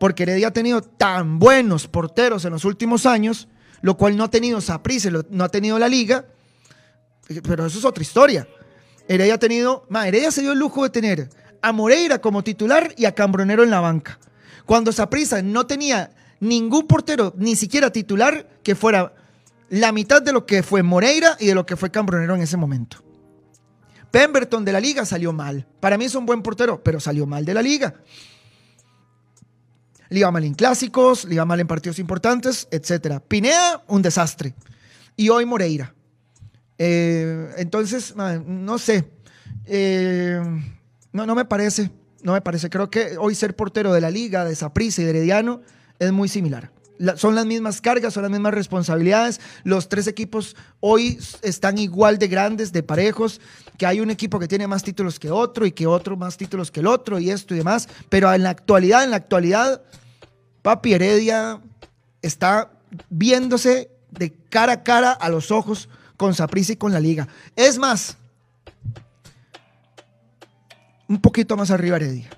[0.00, 3.48] porque Heredia ha tenido tan buenos porteros en los últimos años,
[3.82, 6.26] lo cual no ha tenido Saprissa, no ha tenido la Liga,
[7.42, 8.48] pero eso es otra historia.
[9.08, 11.28] Heredia ha tenido, Heredia se dio el lujo de tener
[11.62, 14.18] a Moreira como titular y a Cambronero en la banca.
[14.66, 19.14] Cuando Saprissa no tenía ningún portero, ni siquiera titular, que fuera
[19.70, 22.56] la mitad de lo que fue Moreira y de lo que fue Cambronero en ese
[22.56, 23.02] momento.
[24.10, 25.66] Pemberton de la liga salió mal.
[25.80, 27.94] Para mí es un buen portero, pero salió mal de la liga.
[30.08, 33.20] Le iba mal en clásicos, le iba mal en partidos importantes, etc.
[33.26, 34.54] Pineda, un desastre.
[35.16, 35.94] Y hoy Moreira.
[36.78, 39.10] Eh, entonces, no sé.
[39.66, 40.40] Eh,
[41.12, 41.90] no, no me parece.
[42.22, 42.70] No me parece.
[42.70, 45.62] Creo que hoy ser portero de la liga, de Saprissa y de Herediano
[45.98, 46.70] es muy similar.
[47.16, 49.40] Son las mismas cargas, son las mismas responsabilidades.
[49.64, 53.40] Los tres equipos hoy están igual de grandes, de parejos,
[53.78, 56.70] que hay un equipo que tiene más títulos que otro y que otro más títulos
[56.70, 57.88] que el otro y esto y demás.
[58.08, 59.82] Pero en la actualidad, en la actualidad,
[60.62, 61.60] Papi Heredia
[62.22, 62.70] está
[63.10, 67.26] viéndose de cara a cara a los ojos con Saprissa y con la liga.
[67.56, 68.16] Es más,
[71.08, 72.30] un poquito más arriba Heredia,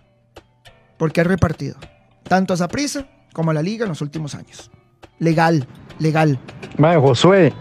[0.96, 1.76] porque ha repartido
[2.24, 4.70] tanto a Saprissa como la liga en los últimos años.
[5.18, 5.66] Legal,
[5.98, 6.38] legal.
[6.78, 7.52] Mae, Josué,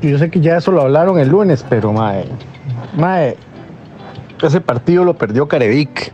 [0.00, 2.24] yo sé que ya eso lo hablaron el lunes, pero mae,
[2.96, 3.36] mae,
[4.42, 6.10] ese partido lo perdió Carevic.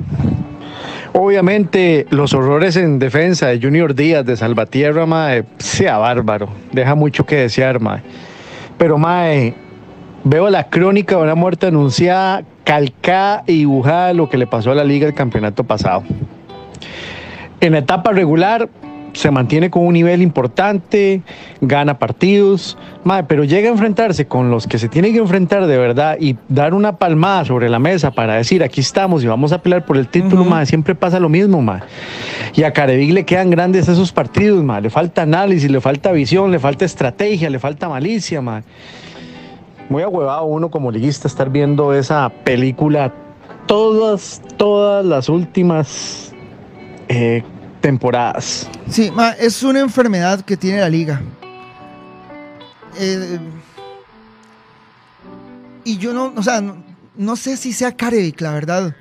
[1.13, 7.25] Obviamente los horrores en defensa de Junior Díaz, de Salvatierra, mae, sea bárbaro, deja mucho
[7.25, 8.03] que desear, mae.
[8.77, 9.55] Pero mae,
[10.25, 14.75] veo la crónica de una muerte anunciada, calcada y dibujada lo que le pasó a
[14.75, 16.03] la liga el campeonato pasado.
[17.61, 18.69] En la etapa regular
[19.17, 21.23] se mantiene con un nivel importante,
[21.63, 25.79] gana partidos, mae, pero llega a enfrentarse con los que se tiene que enfrentar de
[25.79, 29.63] verdad y dar una palmada sobre la mesa para decir aquí estamos y vamos a
[29.63, 31.81] pelear por el título, mae, siempre pasa lo mismo, mae.
[32.55, 34.83] Y a Carevic le quedan grandes esos partidos, mae.
[34.83, 38.65] le falta análisis, le falta visión, le falta estrategia, le falta malicia, mae.
[39.89, 43.15] Muy ahuevado uno como liguista estar viendo esa película
[43.67, 46.35] todas, todas las últimas
[47.09, 47.43] eh,
[47.87, 48.69] temporadas.
[48.91, 51.23] Sí, es una enfermedad que tiene la liga.
[52.99, 53.39] Eh,
[55.85, 56.61] y yo no, o sea,
[57.15, 58.97] no, sé si sea Carevic, la verdad.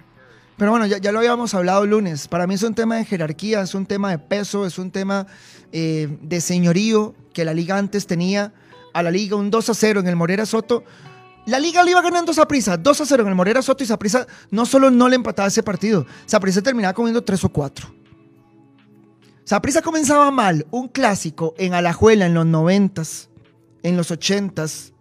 [0.56, 2.28] Pero bueno, ya, lo habíamos hablado el lunes.
[2.28, 5.26] Para mí es un tema de jerarquía, es un tema de peso, es un tema
[5.71, 8.54] eh, de señorío que la liga antes tenía.
[8.93, 10.84] A la liga un 2 a 0 en el Morera Soto.
[11.48, 13.88] La liga le iba ganando a Saprissa, 2 a 0 en el Morera Soto y
[13.88, 18.05] Saprissa no solo no le empataba ese partido, Saprissa terminaba comiendo 3 o 4.
[19.46, 23.30] Saprissa comenzaba mal, un clásico en Alajuela en los 90s,
[23.84, 24.92] en los 80s,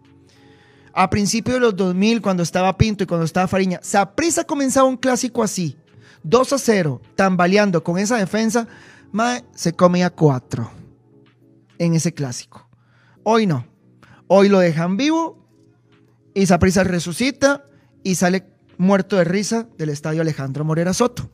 [0.93, 3.79] a principios de los 2000 cuando estaba Pinto y cuando estaba Fariña.
[3.81, 5.75] Saprissa comenzaba un clásico así,
[6.21, 8.67] 2 a 0, tambaleando con esa defensa,
[9.11, 10.69] mae, se comía 4
[11.79, 12.69] en ese clásico.
[13.23, 13.65] Hoy no.
[14.27, 15.43] Hoy lo dejan vivo
[16.35, 17.65] y Saprissa resucita
[18.03, 18.45] y sale
[18.77, 21.31] muerto de risa del estadio Alejandro Morera Soto.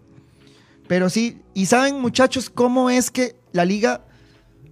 [0.92, 4.04] Pero sí, y saben muchachos cómo es que la liga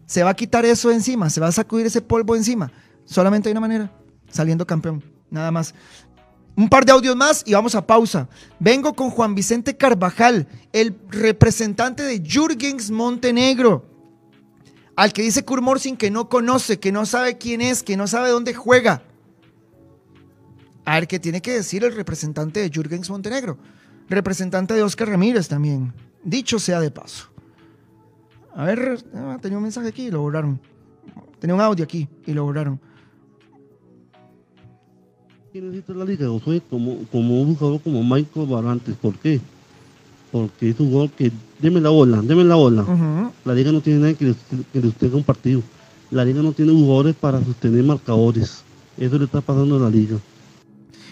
[0.06, 2.74] se va a quitar eso encima, se va a sacudir ese polvo encima.
[3.06, 3.90] Solamente hay una manera,
[4.30, 5.02] saliendo campeón,
[5.32, 5.74] nada más.
[6.58, 8.28] Un par de audios más y vamos a pausa.
[8.60, 13.86] Vengo con Juan Vicente Carvajal, el representante de Jürgens Montenegro,
[14.98, 18.28] al que dice Kurmorsin que no conoce, que no sabe quién es, que no sabe
[18.28, 19.04] dónde juega.
[20.84, 23.58] A ver qué tiene que decir el representante de Jürgens Montenegro,
[24.10, 25.94] representante de Oscar Ramírez también.
[26.24, 27.28] Dicho sea de paso.
[28.56, 30.60] A ver, ah, tenía un mensaje aquí y lo borraron.
[31.40, 32.80] Tenía un audio aquí y lo borraron.
[35.54, 38.96] ¿Qué necesita la liga Josué como, como un jugador como Michael Barantes?
[38.96, 39.40] ¿Por qué?
[40.32, 42.86] Porque es un jugador que, deme la bola, deme la bola.
[43.46, 44.36] La liga no tiene nadie que le,
[44.72, 45.64] que le sostenga un partido.
[46.12, 48.64] La liga no tiene jugadores para sostener marcadores.
[48.98, 50.18] Eso le está pasando a la liga.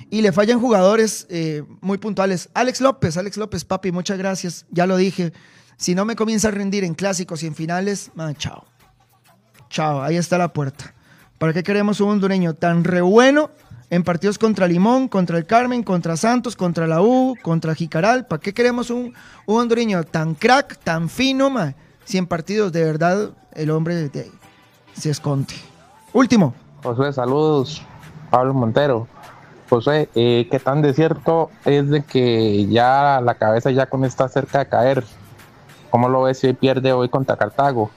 [0.10, 2.50] Y le fallan jugadores eh, muy puntuales.
[2.54, 4.66] Alex López, Alex López, papi, muchas gracias.
[4.72, 5.34] Ya lo dije.
[5.78, 8.66] Si no me comienza a rendir en clásicos y en finales, man, chao.
[9.70, 10.94] Chao, ahí está la puerta.
[11.38, 13.52] ¿Para qué queremos un hondureño tan re bueno
[13.90, 18.26] en partidos contra Limón, contra el Carmen, contra Santos, contra la U, contra Jicaral?
[18.26, 19.14] ¿Para qué queremos un,
[19.46, 21.76] hondureño tan crack, tan fino, man?
[22.06, 24.32] Si en partidos de verdad el hombre de
[24.94, 25.54] se esconde.
[26.14, 26.56] Último.
[26.82, 27.84] Josué, saludos.
[28.32, 29.08] Pablo Montero.
[29.70, 34.28] Josué, eh, ¿qué tan de cierto es de que ya la cabeza ya con está
[34.30, 35.04] cerca de caer?
[35.90, 37.92] ¿Cómo lo ves si hoy pierde hoy contra Cartago?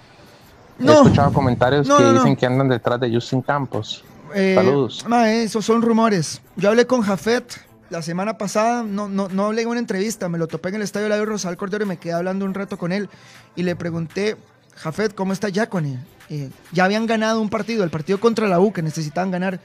[0.78, 0.94] He No.
[0.94, 4.04] escuchado comentarios No, que no, dicen que andan detrás de Justin Campos.
[4.34, 5.04] Eh, Saludos.
[5.08, 6.40] ma, esos son rumores.
[6.56, 7.44] Yo hablé con Jafet
[7.90, 10.82] la semana pasada, no, no, no hablé en una entrevista, me lo topé en el
[10.82, 13.08] estadio Ladio Rosal Cordero y me quedé hablando un rato con él
[13.56, 14.36] y le pregunté,
[14.76, 15.98] Jafet, ¿cómo está Yacone?
[16.28, 19.58] Eh, ya habían ganado un partido, el partido contra la U que necesitaban ganar.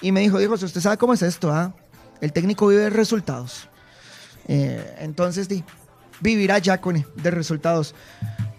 [0.00, 1.72] Y me dijo, dijo, si usted sabe cómo es esto, ¿ah?
[2.20, 3.68] El técnico vive de resultados.
[4.48, 5.64] Eh, entonces, di,
[6.20, 7.94] vivirá Yacone de resultados.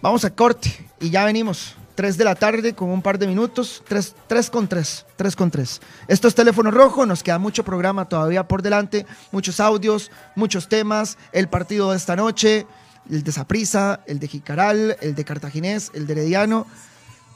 [0.02, 1.74] Vamos a corte y ya venimos.
[1.94, 3.82] 3 de la tarde con un par de minutos.
[3.88, 4.14] 3,
[4.50, 5.06] con 3.
[5.16, 5.80] 3 con 3.
[6.06, 7.04] Esto es Teléfono Rojo.
[7.06, 9.04] Nos queda mucho programa todavía por delante.
[9.32, 11.18] Muchos audios, muchos temas.
[11.32, 12.68] El partido de esta noche.
[13.10, 16.68] El de Saprisa, el de Jicaral, el de Cartaginés, el de Herediano.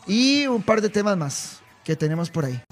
[0.06, 2.62] Y un par de temas más que tenemos por ahí.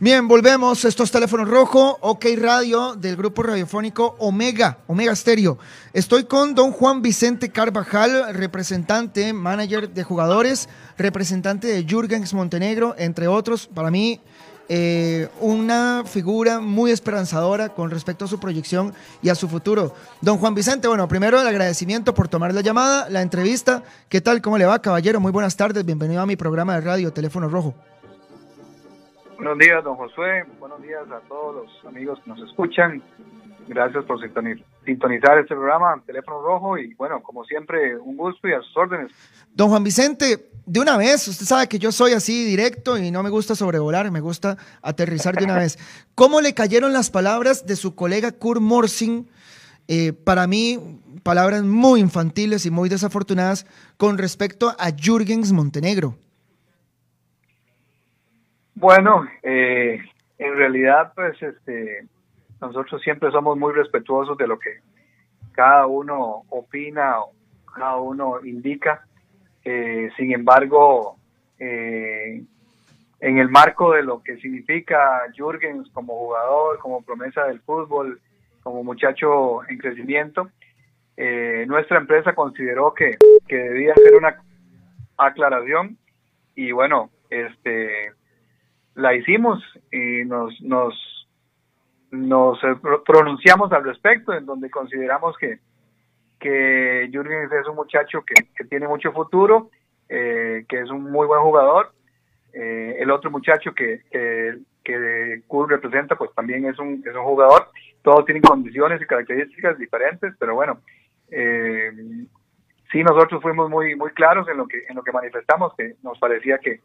[0.00, 0.84] Bien, volvemos.
[0.84, 5.56] Esto es Teléfono Rojo, OK Radio del grupo radiofónico Omega, Omega Stereo.
[5.92, 13.28] Estoy con don Juan Vicente Carvajal, representante, manager de jugadores, representante de Jürgens Montenegro, entre
[13.28, 13.68] otros.
[13.72, 14.20] Para mí,
[14.68, 19.94] eh, una figura muy esperanzadora con respecto a su proyección y a su futuro.
[20.20, 23.84] Don Juan Vicente, bueno, primero el agradecimiento por tomar la llamada, la entrevista.
[24.08, 24.42] ¿Qué tal?
[24.42, 25.20] ¿Cómo le va, caballero?
[25.20, 25.84] Muy buenas tardes.
[25.84, 27.76] Bienvenido a mi programa de radio Teléfono Rojo.
[29.36, 30.44] Buenos días, don Josué.
[30.58, 33.02] Buenos días a todos los amigos que nos escuchan.
[33.66, 36.78] Gracias por sintoni- sintonizar este programa, Teléfono Rojo.
[36.78, 39.10] Y bueno, como siempre, un gusto y a sus órdenes.
[39.54, 43.22] Don Juan Vicente, de una vez, usted sabe que yo soy así directo y no
[43.22, 45.78] me gusta sobrevolar, me gusta aterrizar de una vez.
[46.14, 49.26] ¿Cómo le cayeron las palabras de su colega Kurt Morsing?
[49.88, 53.66] Eh, para mí, palabras muy infantiles y muy desafortunadas
[53.96, 56.16] con respecto a Jürgens Montenegro.
[58.84, 59.98] Bueno, eh,
[60.36, 62.06] en realidad, pues, este,
[62.60, 64.80] nosotros siempre somos muy respetuosos de lo que
[65.52, 67.32] cada uno opina o
[67.74, 69.06] cada uno indica.
[69.64, 71.16] Eh, sin embargo,
[71.58, 72.44] eh,
[73.20, 78.20] en el marco de lo que significa Jürgens como jugador, como promesa del fútbol,
[78.62, 80.50] como muchacho en crecimiento,
[81.16, 83.16] eh, nuestra empresa consideró que,
[83.48, 84.42] que debía hacer una
[85.16, 85.96] aclaración
[86.54, 88.12] y bueno, este
[88.94, 90.94] la hicimos y nos nos
[92.10, 95.58] nos pro- pronunciamos al respecto en donde consideramos que
[96.38, 99.70] que Jürgen es un muchacho que, que tiene mucho futuro
[100.08, 101.92] eh, que es un muy buen jugador.
[102.52, 107.70] Eh, el otro muchacho que que, que representa pues también es un es un jugador.
[108.02, 110.78] Todos tienen condiciones y características diferentes pero bueno
[111.30, 111.90] eh,
[112.92, 116.18] sí nosotros fuimos muy muy claros en lo que en lo que manifestamos que nos
[116.18, 116.80] parecía que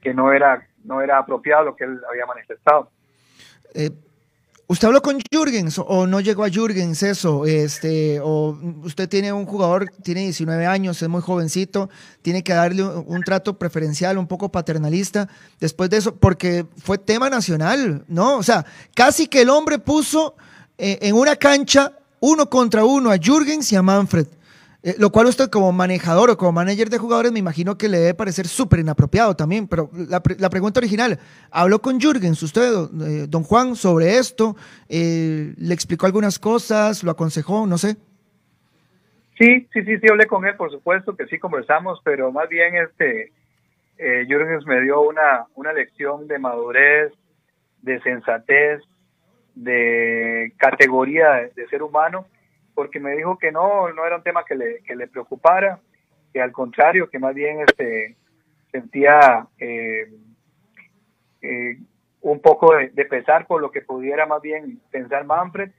[0.00, 2.90] que no era no era apropiado lo que él había manifestado.
[3.74, 3.90] Eh,
[4.70, 7.46] ¿Usted habló con Jürgens o no llegó a Jürgens eso?
[7.46, 11.88] Este, o usted tiene un jugador, tiene 19 años, es muy jovencito,
[12.20, 15.26] tiene que darle un, trato preferencial, un poco paternalista
[15.58, 18.36] después de eso, porque fue tema nacional, ¿no?
[18.36, 20.36] O sea, casi que el hombre puso
[20.76, 24.26] eh, en una cancha uno contra uno a Jürgens y a Manfred.
[24.88, 27.98] Eh, lo cual usted como manejador o como manager de jugadores me imagino que le
[27.98, 31.18] debe parecer súper inapropiado también, pero la, pre- la pregunta original,
[31.50, 32.72] ¿habló con Jürgens usted,
[33.06, 34.56] eh, don Juan, sobre esto?
[34.88, 37.04] Eh, ¿Le explicó algunas cosas?
[37.04, 37.66] ¿Lo aconsejó?
[37.66, 37.96] No sé.
[39.38, 42.74] Sí, sí, sí, sí, hablé con él, por supuesto que sí conversamos, pero más bien
[42.76, 43.30] este
[43.98, 47.12] eh, Jürgens me dio una, una lección de madurez,
[47.82, 48.80] de sensatez,
[49.54, 52.24] de categoría de ser humano,
[52.78, 55.80] porque me dijo que no, no era un tema que le, que le preocupara,
[56.32, 58.16] que al contrario, que más bien este
[58.70, 60.06] sentía eh,
[61.42, 61.76] eh,
[62.20, 65.70] un poco de, de pesar por lo que pudiera más bien pensar Manfred,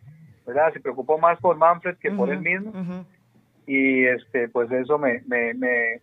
[0.46, 0.74] ¿verdad?
[0.74, 3.06] Se preocupó más por Manfred que por él mismo Ujú.
[3.66, 6.02] y este pues eso me, me, me,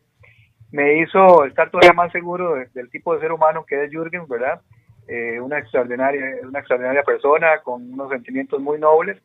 [0.72, 4.26] me hizo estar todavía más seguro de- del tipo de ser humano que es Jürgen,
[4.28, 4.62] ¿verdad?
[5.08, 9.20] Eh, una extraordinaria una extraordinaria persona con unos sentimientos muy nobles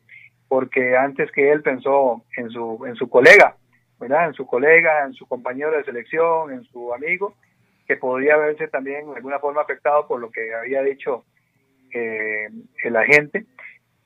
[0.52, 3.56] porque antes que él pensó en su en su colega,
[3.98, 4.26] ¿verdad?
[4.26, 7.34] En su colega, en su compañero de selección, en su amigo
[7.88, 11.24] que podría verse también de alguna forma afectado por lo que había dicho
[11.94, 12.50] eh,
[12.84, 13.46] el agente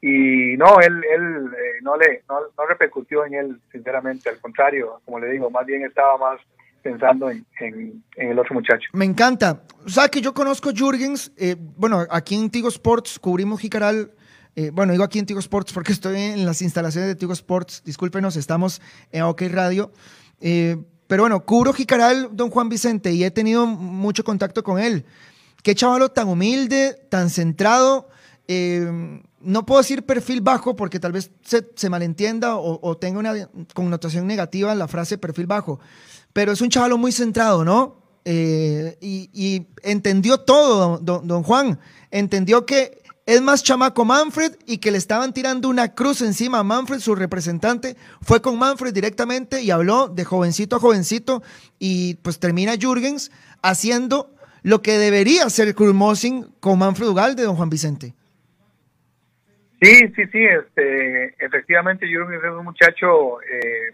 [0.01, 5.01] y no él él eh, no le no, no repercutió en él sinceramente al contrario
[5.05, 6.41] como le digo más bien estaba más
[6.81, 9.63] pensando en, en, el otro muchacho Me encanta.
[9.85, 11.33] O sea, que yo conozco Jürgens.
[11.37, 14.13] eh, bueno, aquí en Tigo Sports cubrimos Jicaral.
[14.59, 17.83] Eh, bueno, digo aquí en Tigo Sports porque estoy en las instalaciones de Tigo Sports.
[17.85, 18.81] Discúlpenos, estamos
[19.13, 19.93] en OK Radio.
[20.41, 25.05] Eh, pero bueno, cubro Jicaral, don Juan Vicente, y he tenido mucho contacto con él.
[25.63, 28.09] Qué chavalo tan humilde, tan centrado.
[28.49, 34.27] eh, no puedo decir perfil bajo porque tal vez se, malentienda o, tenga una connotación
[34.27, 35.79] negativa la frase perfil bajo.
[36.33, 38.01] Pero es un chavalo muy centrado, ¿no?
[38.25, 41.79] Y, entendió todo, don Juan.
[42.11, 46.63] Entendió que es más chamaco Manfred y que le estaban tirando una cruz encima a
[46.63, 47.97] Manfred, su representante.
[48.23, 51.43] Fue con Manfred directamente y habló de jovencito a jovencito.
[51.79, 54.31] Y pues termina Jürgens haciendo
[54.63, 58.15] lo que debería hacer Cruz Mossing con Manfred Ugalde, don Juan Vicente.
[59.81, 63.93] Sí, sí, sí, este, efectivamente Jürgen es un muchacho eh,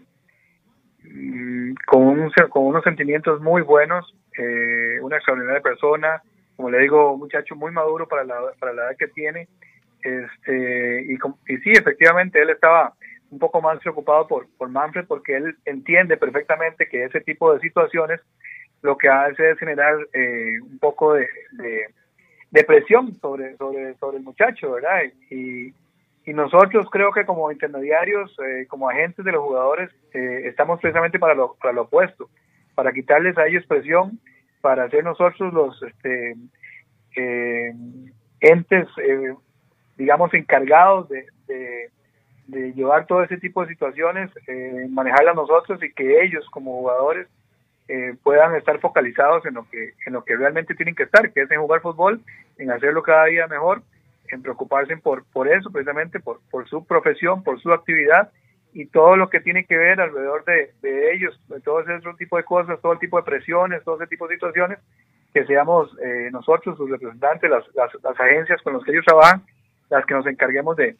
[1.04, 6.22] mm, con, un- con unos sentimientos muy buenos, eh, una extraordinaria persona,
[6.56, 9.48] como le digo, un muchacho muy maduro para la, para la edad que tiene,
[10.02, 12.94] este, y, sí, efectivamente él estaba
[13.30, 17.60] un poco más preocupado por, por Manfred porque él entiende perfectamente que ese tipo de
[17.60, 18.20] situaciones
[18.82, 21.86] lo que hace es generar eh, un poco de, de,
[22.50, 25.02] de presión sobre, sobre, sobre el muchacho, ¿verdad?
[25.30, 25.72] Y,
[26.24, 31.18] y nosotros creo que como intermediarios, eh, como agentes de los jugadores, eh, estamos precisamente
[31.18, 32.28] para lo, para lo opuesto,
[32.74, 34.20] para quitarles a ellos presión,
[34.62, 36.34] para ser nosotros los este,
[37.16, 37.74] eh,
[38.40, 39.34] entes, eh,
[39.98, 41.26] digamos, encargados de,
[42.46, 47.28] de, llevar todo ese tipo de situaciones, eh, manejarlas nosotros y que ellos como jugadores
[47.88, 51.42] eh, puedan estar focalizados en lo que en lo que realmente tienen que estar, que
[51.42, 52.20] es en jugar fútbol,
[52.58, 53.82] en hacerlo cada día mejor,
[54.28, 58.30] en preocuparse por por eso precisamente por por su profesión, por su actividad
[58.72, 62.16] y todo lo que tiene que ver alrededor de, de ellos, de todo ese otro
[62.16, 64.78] tipo de cosas, todo el tipo de presiones, todo ese tipo de situaciones,
[65.34, 69.42] que seamos eh, nosotros, sus representantes, las, las, las agencias con las que ellos trabajan,
[69.90, 70.96] las que nos encarguemos de,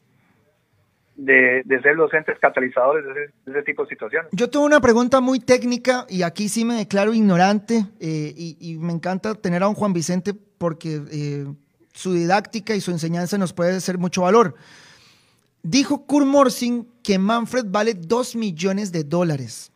[1.17, 4.31] de, de ser los entes catalizadores de ese, de ese tipo de situaciones.
[4.33, 8.79] Yo tengo una pregunta muy técnica y aquí sí me declaro ignorante eh, y, y
[8.79, 11.47] me encanta tener a un Juan Vicente porque eh,
[11.93, 14.55] su didáctica y su enseñanza nos puede ser mucho valor.
[15.63, 19.71] Dijo Kurt Morsing que Manfred vale 2 millones de dólares.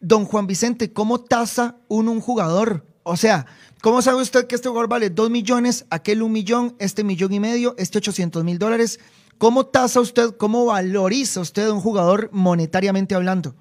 [0.00, 2.84] Don Juan Vicente, ¿cómo tasa un jugador?
[3.04, 3.46] O sea,
[3.82, 7.40] ¿cómo sabe usted que este jugador vale 2 millones, aquel un millón, este millón y
[7.40, 8.98] medio, este 800 mil dólares?
[9.38, 13.54] ¿Cómo tasa usted, cómo valoriza usted a un jugador monetariamente hablando?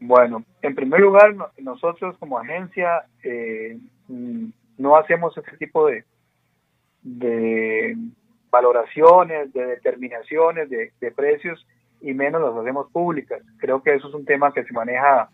[0.00, 3.78] Bueno, en primer lugar, no- nosotros como agencia eh,
[4.08, 4.46] mm,
[4.78, 6.04] no hacemos ese tipo de,
[7.02, 7.96] de
[8.52, 11.66] valoraciones, de determinaciones de, de precios
[12.02, 13.42] y menos las hacemos públicas.
[13.58, 15.30] Creo que eso es un tema que se maneja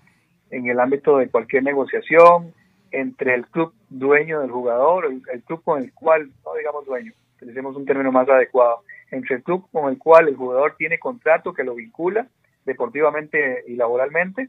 [0.51, 2.55] en el ámbito de cualquier negociación
[2.91, 7.13] entre el club dueño del jugador, el, el club con el cual, no digamos dueño,
[7.37, 11.53] utilicemos un término más adecuado, entre el club con el cual el jugador tiene contrato
[11.53, 12.27] que lo vincula
[12.65, 14.49] deportivamente y laboralmente,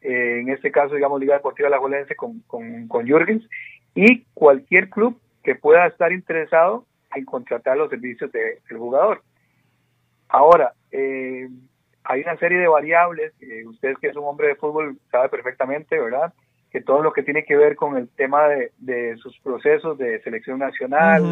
[0.00, 3.48] eh, en este caso, digamos, Liga Deportiva Alajuelense con, con, con Jürgens,
[3.94, 6.86] y cualquier club que pueda estar interesado
[7.16, 9.22] en contratar los servicios de- del jugador.
[10.28, 11.48] Ahora, eh,
[12.04, 15.98] hay una serie de variables, eh, usted que es un hombre de fútbol sabe perfectamente,
[15.98, 16.32] ¿verdad?
[16.70, 20.20] Que todo lo que tiene que ver con el tema de, de sus procesos de
[20.22, 21.22] selección nacional,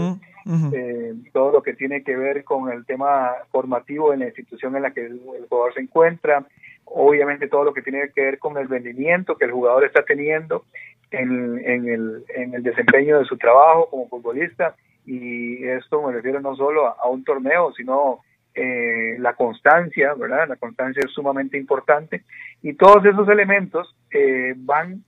[0.74, 4.82] eh, todo lo que tiene que ver con el tema formativo en la institución en
[4.82, 6.44] la que el, el jugador se encuentra,
[6.84, 10.64] obviamente todo lo que tiene que ver con el rendimiento que el jugador está teniendo
[11.10, 14.74] en, en el, en el desempeño de su trabajo como futbolista
[15.06, 18.20] y esto me refiero no solo a, un torneo, sino
[18.54, 20.48] eh, la constancia, ¿verdad?
[20.48, 22.24] La constancia es sumamente importante
[22.62, 25.04] y todos esos elementos eh, van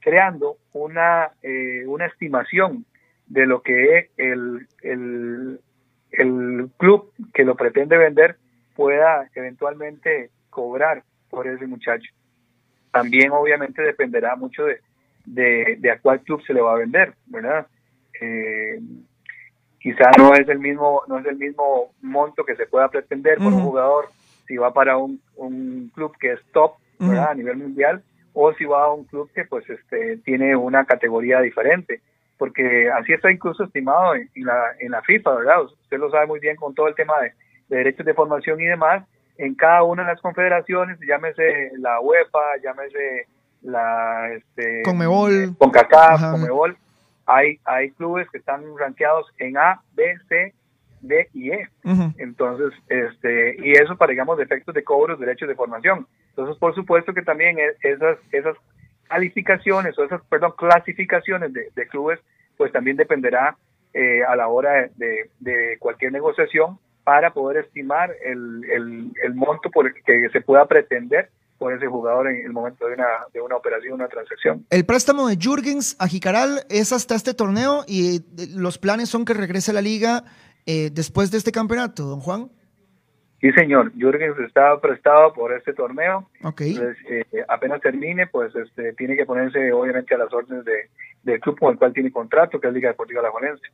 [0.00, 2.84] creando una, eh, una estimación
[3.26, 5.60] de lo que el, el,
[6.10, 8.36] el club que lo pretende vender
[8.74, 12.12] pueda eventualmente cobrar por ese muchacho.
[12.90, 17.66] También obviamente dependerá mucho de, de a cuál club se le va a vender, ¿verdad?
[18.20, 18.80] Eh,
[19.78, 23.52] quizá no es el mismo no es el mismo monto que se pueda pretender por
[23.52, 24.10] un jugador
[24.46, 28.02] si va para un, un club que es top a nivel mundial
[28.34, 32.00] o si va a un club que pues este tiene una categoría diferente.
[32.36, 36.26] Porque así está incluso estimado en, en la en la FIFA verdad usted lo sabe
[36.26, 37.32] muy bien con todo el tema de,
[37.68, 39.04] de derechos de formación y demás.
[39.38, 43.26] En cada una de las confederaciones llámese la UEFA llámese
[43.62, 45.54] la este Conmebol.
[45.58, 46.32] CONCACAF, Ajá.
[47.32, 50.52] Hay, hay clubes que están rankeados en A, B, C,
[51.00, 51.68] D y E.
[52.18, 56.06] Entonces, este, y eso para, digamos, efectos de cobros, derechos de formación.
[56.30, 58.56] Entonces, por supuesto que también es- esas, esas
[59.08, 62.20] calificaciones o esas, perdón, clasificaciones de, de clubes,
[62.56, 63.56] pues también dependerá
[63.92, 69.70] eh, a la hora de, de cualquier negociación para poder estimar el, el, el monto
[69.70, 71.30] por el que se pueda pretender
[71.60, 74.64] por ese jugador en el momento de una, de una operación, una transacción.
[74.70, 78.20] El préstamo de Jürgens a Jicaral es hasta este torneo y eh,
[78.56, 80.24] los planes son que regrese a la liga
[80.64, 82.50] eh, después de este campeonato, don Juan.
[83.42, 83.92] Sí, señor.
[83.92, 86.30] Jürgens está prestado por este torneo.
[86.44, 86.62] Ok.
[86.62, 90.88] Entonces, eh, apenas termine, pues este, tiene que ponerse obviamente a las órdenes de,
[91.24, 93.66] del club con el cual tiene contrato, que es Liga Deportiva Alajuelense.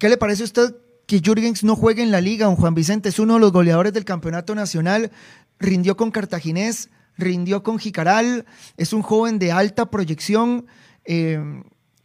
[0.00, 0.74] ¿Qué le parece a usted
[1.06, 3.08] que Jürgens no juegue en la liga, don Juan Vicente?
[3.08, 5.12] Es uno de los goleadores del campeonato nacional,
[5.60, 6.90] rindió con Cartaginés,
[7.20, 8.46] rindió con Jicaral,
[8.76, 10.66] es un joven de alta proyección.
[11.04, 11.38] Eh,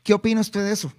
[0.03, 0.91] ¿Qué opina usted de eso?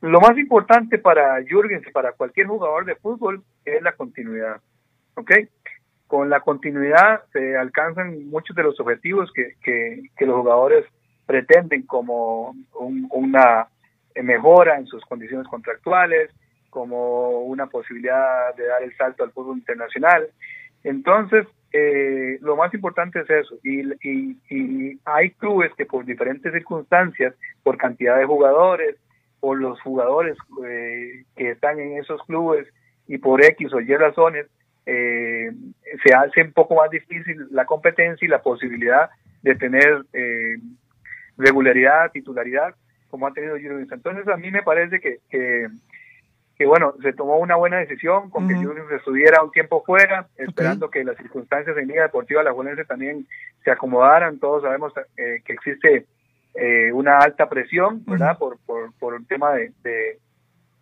[0.00, 4.60] Lo más importante para Jürgens y para cualquier jugador de fútbol es la continuidad.
[5.14, 5.30] ¿Ok?
[6.06, 10.84] Con la continuidad se alcanzan muchos de los objetivos que, los jugadores
[11.24, 13.68] pretenden, como un- una
[14.22, 16.30] mejora en sus condiciones contractuales,
[16.68, 20.28] como una posibilidad de dar el salto al fútbol internacional.
[20.84, 23.56] Entonces, eh, lo más importante es eso.
[23.64, 28.96] Y, y, y hay clubes que por diferentes circunstancias, por cantidad de jugadores,
[29.40, 32.66] por los jugadores eh, que están en esos clubes
[33.06, 34.46] y por X o Y razones,
[34.86, 35.50] eh,
[36.02, 39.10] se hace un poco más difícil la competencia y la posibilidad
[39.42, 40.56] de tener eh,
[41.36, 42.74] regularidad, titularidad,
[43.10, 43.92] como ha tenido Jürgens.
[43.92, 45.68] Entonces, a mí me parece que, que,
[46.56, 48.62] que, bueno, se tomó una buena decisión con que Ujú.
[48.62, 53.26] Jürgens estuviera un tiempo fuera, esperando que las circunstancias en Liga Deportiva Alajuelense también
[53.64, 54.38] se acomodaran.
[54.38, 56.06] Todos sabemos eh, que existe
[56.54, 58.38] eh, una alta presión, ¿verdad?
[58.38, 60.18] Por, por, por un tema de, de,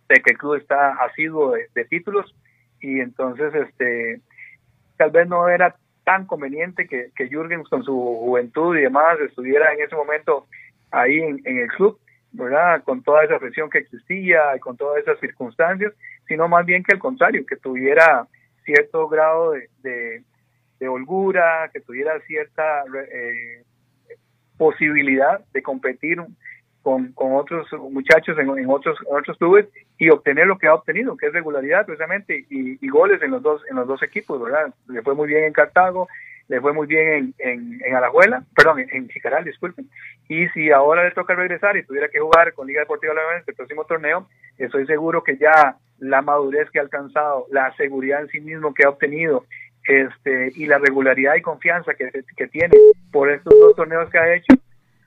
[0.08, 2.34] de que el club está asiduo de, de títulos
[2.80, 4.20] y entonces este
[4.98, 9.72] tal vez no era tan conveniente que, que Jürgens con su juventud y demás estuviera
[9.72, 10.46] en ese momento
[10.90, 11.98] ahí en, en el club,
[12.32, 12.82] ¿verdad?
[12.84, 15.92] Con toda esa presión que existía y con todas esas circunstancias,
[16.26, 18.26] sino más bien que al contrario, que tuviera
[18.64, 20.22] cierto grado de, de,
[20.80, 23.62] de holgura, que tuviera cierta eh,
[24.56, 26.18] posibilidad de competir
[26.82, 29.68] con, con otros muchachos en, en otros en otros clubes
[29.98, 33.42] y obtener lo que ha obtenido, que es regularidad precisamente y, y goles en los
[33.42, 34.74] dos en los dos equipos, ¿verdad?
[34.88, 36.08] Le fue muy bien en Cartago,
[36.49, 39.88] le fue muy bien en, en, Alajuela, perdón, en, Jicaral, disculpen.
[40.28, 43.45] Y si ahora le toca regresar y tuviera que jugar con Liga Deportiva Alajuela en
[43.47, 44.28] el próximo torneo,
[44.59, 48.84] estoy seguro que ya la madurez que ha alcanzado, la seguridad en sí mismo que
[48.84, 49.45] ha obtenido,
[49.84, 52.76] este y la regularidad y confianza que, que tiene
[53.11, 54.55] por estos dos torneos que ha hecho,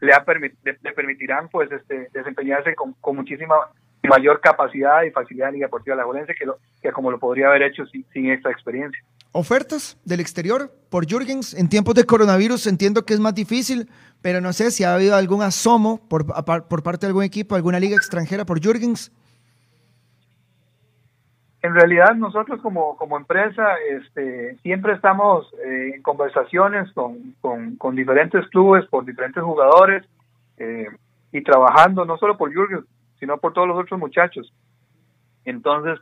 [0.02, 3.56] le, ha permit, le, le permitirán pues este desempeñarse con, con, muchísima
[4.04, 7.64] mayor capacidad y facilidad en Liga Deportiva Alajuelense que, lo, que como lo podría haber
[7.64, 9.02] hecho sin, sin esta experiencia.
[9.38, 13.90] Ofertas del exterior por Jürgens en tiempos de coronavirus entiendo que es más difícil,
[14.22, 16.26] pero no sé si ha habido algún asomo por,
[16.70, 19.12] por parte de algún equipo, alguna liga extranjera por Jürgens.
[21.64, 27.36] En realidad nosotros como, como empresa este, siempre estamos eh, en conversaciones con,
[27.78, 30.06] con, diferentes clubes, por diferentes jugadores
[30.56, 30.88] eh,
[31.34, 32.86] y trabajando no solo por Jürgen,
[33.20, 34.54] sino por todos los otros muchachos.
[35.44, 36.00] Entonces,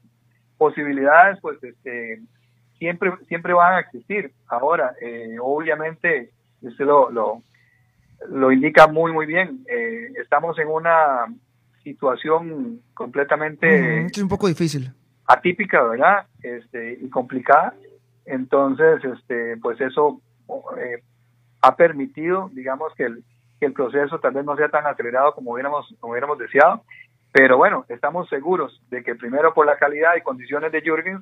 [0.59, 2.21] posibilidades pues este,
[2.83, 4.33] siempre, siempre van a existir.
[4.47, 6.31] Ahora, eh, obviamente,
[6.61, 7.41] usted lo, lo,
[8.29, 9.63] lo, indica muy, muy bien.
[9.69, 11.25] Eh, estamos en una
[11.81, 14.03] situación completamente...
[14.03, 14.91] Mm, es un poco difícil
[15.25, 16.25] atípica, ¿verdad?
[16.41, 17.73] Este, y complicada.
[18.25, 20.21] Entonces, este, pues eso
[20.77, 21.01] eh,
[21.61, 23.23] ha permitido, digamos, que el,
[23.59, 26.83] que el proceso tal vez no sea tan acelerado como hubiéramos, como hubiéramos deseado.
[27.31, 31.21] Pero bueno, estamos seguros de que primero por la calidad y condiciones de Jürgens,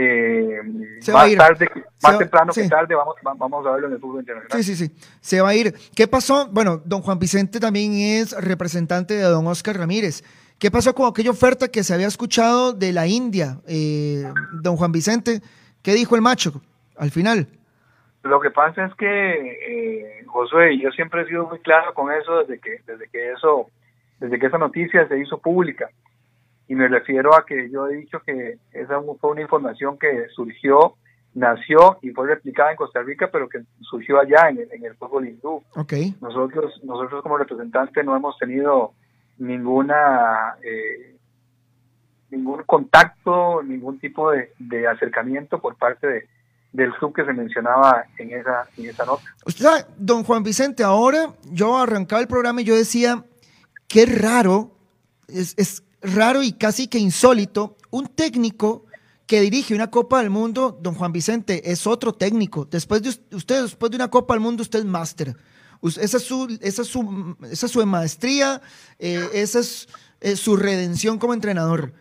[0.00, 0.60] eh,
[1.00, 1.38] Se va a ir.
[1.38, 1.68] tarde,
[2.02, 2.62] más va- temprano sí.
[2.62, 4.62] que tarde, vamos, va- vamos a verlo en el fútbol internacional.
[4.62, 4.94] Sí, sí, sí.
[5.20, 5.74] Se va a ir.
[5.94, 6.48] ¿Qué pasó?
[6.50, 10.22] Bueno, don Juan Vicente también es representante de don Oscar Ramírez.
[10.58, 14.24] ¿Qué pasó con aquella oferta que se había escuchado de la India, eh,
[14.62, 15.40] don Juan Vicente?
[15.82, 16.60] ¿Qué dijo el macho
[16.96, 17.46] al final?
[18.24, 22.38] Lo que pasa es que, eh, Josué, yo siempre he sido muy claro con eso
[22.40, 23.68] desde que, desde que eso,
[24.18, 25.88] desde que esa noticia se hizo pública.
[26.68, 30.94] Y me refiero a que yo he dicho que esa fue una información que surgió,
[31.34, 34.94] nació y fue replicada en Costa Rica, pero que surgió allá en, el- en el
[34.96, 35.62] fútbol hindú.
[35.76, 35.92] Ok.
[36.20, 38.92] Nosotros, nosotros como representantes no hemos tenido
[39.38, 41.16] ninguna eh,
[42.30, 46.28] ningún contacto, ningún tipo de, de acercamiento por parte de,
[46.72, 49.22] del club que se mencionaba en esa, en esa nota.
[49.46, 53.24] Usted sabe, don Juan Vicente, ahora yo arrancaba el programa y yo decía,
[53.88, 54.72] qué raro,
[55.28, 58.84] es, es raro y casi que insólito, un técnico
[59.26, 62.64] que dirige una Copa del Mundo, don Juan Vicente, es otro técnico.
[62.64, 65.36] Después de us- usted, después de una Copa del Mundo, usted es máster.
[65.82, 66.88] Esa es su, esa es
[67.52, 68.60] esa es su maestría,
[68.98, 69.86] eh, esa es
[70.20, 71.92] eh, su redención como entrenador.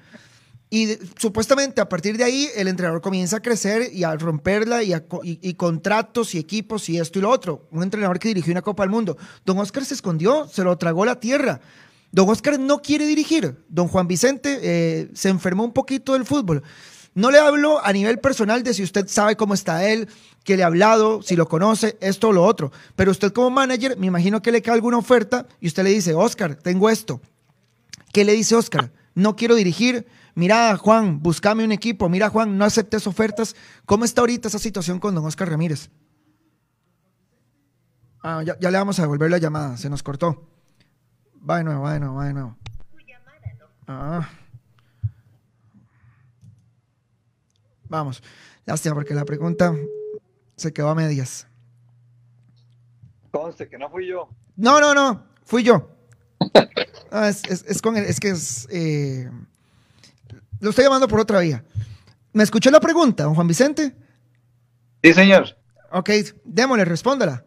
[0.69, 4.93] Y supuestamente a partir de ahí el entrenador comienza a crecer y a romperla y,
[4.93, 7.67] a y contratos y equipos y esto y lo otro.
[7.71, 9.15] Un entrenador que dirigió una Copa del Mundo.
[9.45, 11.61] Don Oscar se escondió, se lo tragó la tierra.
[12.11, 13.63] Don Oscar no quiere dirigir.
[13.69, 16.63] Don Juan Vicente eh, se enfermó un poquito del fútbol.
[17.13, 20.07] No le hablo a nivel personal de si usted sabe cómo está él,
[20.43, 22.71] que le ha hablado, si lo conoce, esto o lo otro.
[22.95, 26.13] Pero usted como manager, me imagino que le cae alguna oferta y usted le dice,
[26.13, 27.19] Oscar, tengo esto.
[28.13, 28.91] ¿Qué le dice Oscar?
[29.15, 30.05] No quiero dirigir.
[30.35, 32.07] Mira, Juan, buscame un equipo.
[32.07, 33.55] Mira, Juan, no aceptes ofertas.
[33.87, 35.89] ¿Cómo está ahorita esa situación con don Oscar Ramírez?
[38.21, 39.75] Ah, ya, ya le vamos a devolver la llamada.
[39.77, 40.56] Se nos cortó.
[41.49, 42.57] Va de nuevo, va de nuevo, va de nuevo.
[43.87, 44.27] Ah.
[47.89, 48.21] Vamos.
[48.65, 49.73] Lástima porque la pregunta
[50.57, 51.47] se quedó a medias.
[53.31, 54.27] Conste que no fui yo.
[54.57, 55.25] No, no, no.
[55.45, 55.89] Fui yo.
[57.11, 58.67] Es, es- es con el- es que es.
[58.69, 59.29] eh,
[60.59, 61.63] lo estoy llamando por otra vía.
[62.33, 63.95] ¿Me escuchó la pregunta, don Juan Vicente?
[65.03, 65.57] Sí, señor.
[65.91, 66.09] Ok,
[66.43, 67.45] démosle, respóndala.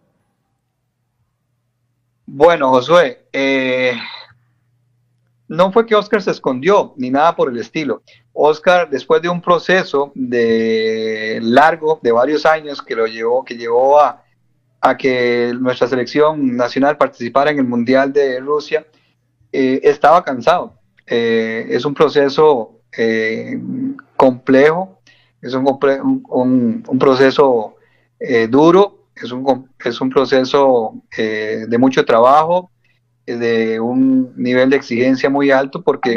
[2.33, 3.93] Bueno, Josué, eh,
[5.49, 8.03] no fue que Oscar se escondió ni nada por el estilo.
[8.33, 13.99] Oscar, después de un proceso de largo, de varios años, que lo llevó, que llevó
[14.01, 14.23] a,
[14.81, 18.87] a que nuestra selección nacional participara en el Mundial de Rusia,
[19.53, 20.75] eh, estaba cansado.
[21.09, 23.61] Eh, es un proceso eh,
[24.15, 25.01] complejo,
[25.43, 27.75] es un, un- un- proceso
[28.51, 32.71] duro, es un, es un proceso eh, de mucho trabajo,
[33.27, 36.15] eh, de un nivel de exigencia muy alto, porque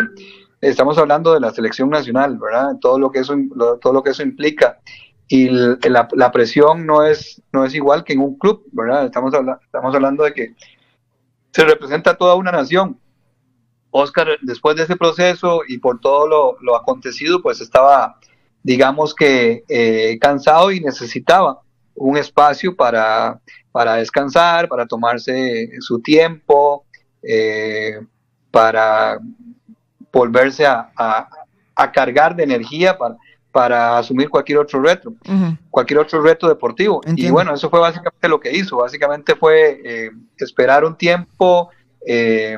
[0.62, 2.78] estamos hablando de la selección nacional, ¿verdad?
[2.80, 4.80] Todo lo que eso, lo- todo lo que eso implica.
[5.28, 9.06] Y la, la presión no es, no es igual que en un club, ¿verdad?
[9.06, 10.56] Estamos, habla- estamos hablando de que
[11.52, 12.98] se representa toda una nación.
[13.92, 18.18] Oscar, después de ese proceso y por todo lo, lo acontecido, pues estaba,
[18.64, 21.62] digamos que, eh, cansado y necesitaba
[21.96, 23.40] un espacio para,
[23.72, 26.86] para descansar, para tomarse su tiempo,
[27.22, 28.00] eh,
[28.52, 29.20] para
[30.12, 31.28] volverse a, a-
[31.76, 33.16] a cargar de energía para,
[33.52, 35.14] para asumir cualquier otro reto,
[35.72, 37.02] cualquier otro reto deportivo.
[37.06, 38.78] Y bueno, eso fue básicamente lo que hizo.
[38.78, 41.70] Básicamente fue eh, esperar un tiempo,
[42.06, 42.58] eh,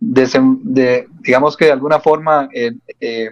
[0.00, 3.30] de, digamos que de alguna forma eh, eh,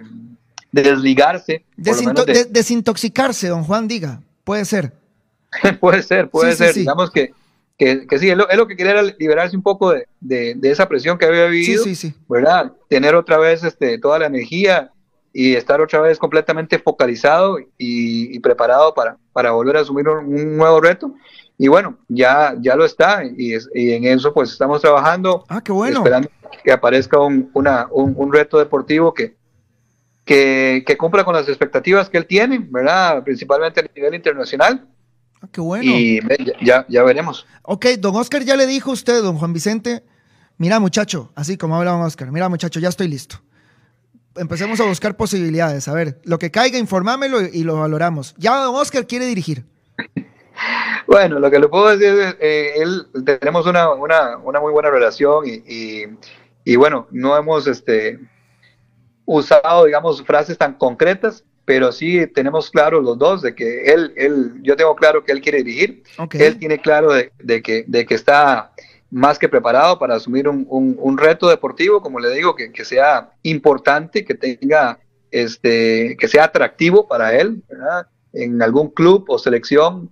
[0.71, 1.65] desligarse.
[1.77, 4.21] Desinto- menos de- de- desintoxicarse, don Juan, diga.
[4.43, 4.93] Puede ser.
[5.79, 6.73] puede ser, puede Sí, ser.
[6.73, 6.79] sí.
[6.81, 7.33] Digamos que,
[7.77, 10.53] que, que sí, es lo, es lo que quería era liberarse un poco de, de-
[10.55, 12.13] de esa presión que había vivido, sí, sí.
[12.27, 12.73] ¿verdad?
[12.89, 14.91] Tener otra vez este, toda la energía
[15.31, 17.67] y estar otra vez completamente focalizado y,
[18.35, 21.13] y preparado para, para volver a asumir un, un nuevo reto.
[21.57, 25.61] Y bueno, ya, ya lo está y, es- y en eso pues estamos trabajando, Ah,
[25.61, 25.97] qué bueno.
[25.97, 26.29] esperando
[26.63, 29.35] que aparezca un, una, un, un reto deportivo que,
[30.25, 33.23] que, que cumpla con las expectativas que él tiene, ¿verdad?
[33.23, 34.85] Principalmente a nivel internacional.
[35.41, 35.91] Ah, qué bueno.
[35.91, 36.19] Y
[36.61, 37.45] ya, ya, veremos.
[37.63, 40.03] Ok, don Oscar ya le dijo a usted, don Juan Vicente,
[40.57, 43.41] mira muchacho, así como habla don Oscar, mira muchacho, ya estoy listo.
[44.35, 48.35] Empecemos a buscar posibilidades, a ver, lo que caiga, informámelo y, y lo valoramos.
[48.37, 49.65] Ya don Oscar quiere dirigir.
[51.07, 54.91] Bueno, lo que le puedo decir es, eh, él, tenemos una, una, una muy buena
[54.91, 56.03] relación y, y,
[56.63, 58.19] y bueno, no hemos este,
[59.25, 64.53] usado, digamos, frases tan concretas, pero sí tenemos claro los dos de que él, él
[64.63, 66.01] yo tengo claro que él quiere dirigir,
[66.47, 68.71] él tiene claro de, de que, de que está
[69.11, 72.83] más que preparado para asumir un, un- un reto deportivo, como le digo, que, que
[72.85, 74.97] sea importante, que tenga
[75.29, 78.07] este, que sea atractivo para él, ¿verdad?
[78.33, 80.09] En algún club o selección,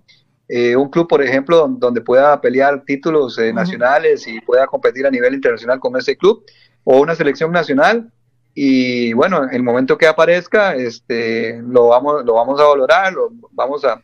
[0.48, 5.06] eh, un club, por ejemplo, don- donde pueda pelear títulos eh, nacionales y pueda competir
[5.06, 6.44] a nivel internacional con ese club,
[6.84, 8.12] o una selección nacional.
[8.60, 13.30] Y bueno, en el momento que aparezca, este, lo vamos, lo vamos a valorar, lo
[13.52, 14.02] vamos a,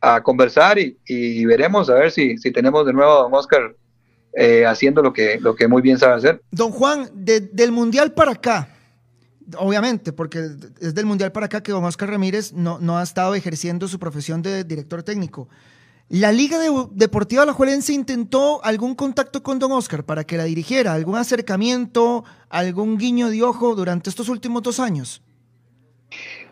[0.00, 3.76] a conversar y, y veremos a ver si, si tenemos de nuevo a don Oscar
[4.34, 6.42] eh, haciendo lo que, lo que muy bien sabe hacer.
[6.50, 8.68] Don Juan, de- del Mundial para acá,
[9.56, 10.48] obviamente, porque
[10.80, 14.00] es del Mundial para acá que don Oscar Ramírez no, no ha estado ejerciendo su
[14.00, 15.48] profesión de director técnico.
[16.12, 20.92] ¿La Liga de- Deportiva Alajuelense intentó algún contacto con don Oscar para que la dirigiera?
[20.92, 25.22] ¿Algún acercamiento, algún guiño de ojo durante estos últimos dos años?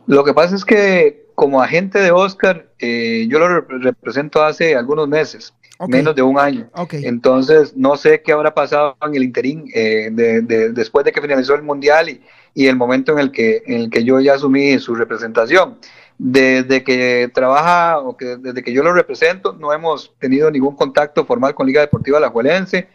[0.06, 4.74] Lo que pasa es que como agente de Oscar, eh, yo lo rep- represento hace
[4.76, 5.52] algunos meses,
[5.88, 6.70] menos de un año.
[7.04, 11.20] Entonces, no sé qué habrá pasado en el interín eh, de- de- después de que
[11.20, 12.22] finalizó el Mundial y,
[12.54, 15.76] y el momento en el, que, en el que yo ya asumí su representación.
[16.22, 21.24] Desde que trabaja o que desde que yo lo represento, no hemos tenido ningún contacto
[21.24, 22.88] formal con Liga Deportiva Alajuelense.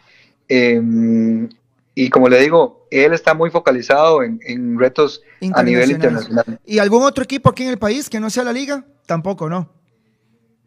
[0.48, 0.80] Eh,
[1.92, 5.22] y como le digo, él está muy focalizado en, en retos
[5.54, 6.60] a nivel internacional.
[6.64, 8.84] ¿Y algún otro equipo aquí en el país que no sea la Liga?
[9.06, 9.68] Tampoco, ¿no?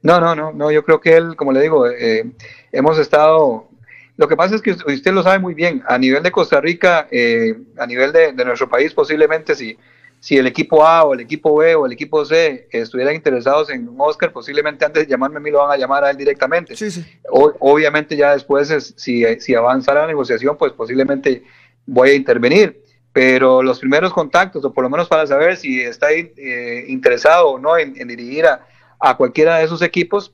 [0.01, 2.30] No, no, no, no, yo creo que él, como le digo, eh,
[2.74, 3.70] hemos estado,
[4.18, 7.07] lo que pasa es que usted lo sabe muy bien, a nivel de Costa Rica,
[7.10, 9.78] eh, a nivel de, de nuestro país, posiblemente si,
[10.20, 13.89] si el equipo A o el equipo B o el equipo C estuvieran interesados en
[13.97, 16.76] Oscar, posiblemente antes de llamarme a mí lo van a llamar a él directamente.
[16.76, 17.05] Sí, sí.
[17.32, 21.43] O- obviamente ya después, es- si, si avanza la negociación, pues posiblemente
[21.86, 22.84] voy a intervenir.
[23.11, 27.59] Pero los primeros contactos, o por lo menos para saber si está eh, interesado o
[27.59, 28.67] no en, en dirigir a,
[28.99, 30.34] a cualquiera de esos equipos,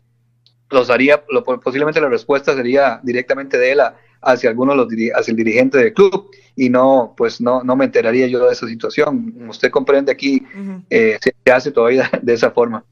[0.71, 3.95] los haría, lo- posiblemente la respuesta sería directamente de él a-
[4.25, 7.85] hacia alguno de los hacia el dirigente del club y no, pues no, no me
[7.85, 9.47] enteraría yo de esa situación.
[9.49, 10.43] Usted comprende aquí,
[10.89, 12.83] eh, se se hace todavía de esa forma.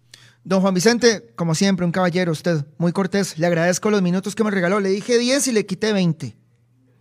[0.44, 3.40] Don Juan Vicente, como siempre, un caballero usted, muy cortés.
[3.40, 4.82] Le agradezco los minutos que me regaló.
[4.82, 6.36] Le dije 10 y le quité 20.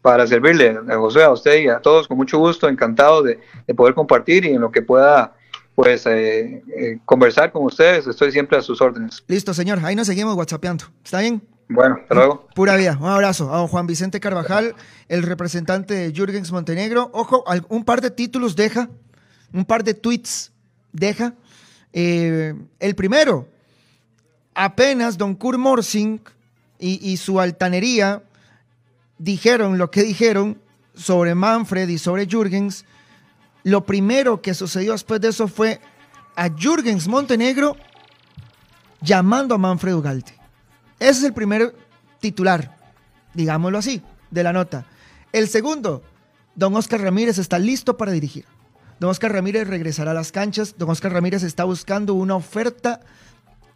[0.01, 3.75] para servirle, a José, a usted y a todos, con mucho gusto, encantado de, de
[3.75, 5.35] poder compartir y en lo que pueda,
[5.75, 9.25] pues, eh, eh, conversar con ustedes, estoy siempre a sus órdenes.
[9.27, 9.81] Listo, señor.
[9.85, 10.85] Ahí nos seguimos whatsappeando.
[11.05, 11.43] ¿Está bien?
[11.73, 12.49] Bueno, hasta luego.
[12.55, 12.99] Pura vida.
[13.01, 14.75] Un abrazo a Juan Vicente Carvajal,
[15.09, 17.11] el representante de Jürgens Montenegro.
[17.15, 18.91] Ojo, un par de títulos deja,
[19.53, 20.53] un par de tweets
[20.93, 21.35] deja.
[21.93, 23.49] Eh, el primero,
[24.55, 26.21] apenas don Kurt Morsing
[26.79, 28.23] y, su altanería
[29.19, 30.59] dijeron lo que dijeron
[30.95, 32.85] sobre Manfred y sobre Jürgens,
[33.63, 35.81] lo primero que sucedió después de eso fue
[36.35, 37.77] a Jürgens Montenegro
[39.01, 40.42] llamando a Manfred Ugarte.
[41.03, 41.75] Ese es el primer
[42.21, 42.77] titular,
[43.35, 44.87] digámoslo así, de la nota.
[45.33, 46.05] El segundo,
[46.55, 48.45] don Oscar Ramírez está listo para dirigir.
[49.01, 50.77] Don Oscar Ramírez regresará a las canchas.
[50.79, 53.01] Don Oscar Ramírez está buscando una oferta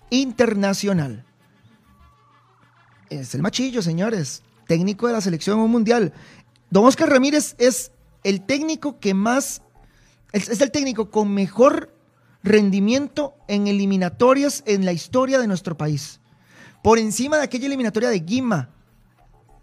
[0.09, 1.25] internacional.
[3.11, 4.45] Es el machillo, señores.
[4.69, 6.13] Técnico de la selección un mundial.
[6.71, 7.91] Don Oscar Ramírez es
[8.23, 9.63] el técnico que más.
[10.31, 11.93] Es el técnico con mejor
[12.45, 16.21] rendimiento en eliminatorias en la historia de nuestro país.
[16.87, 18.69] Por encima de aquella eliminatoria de Guima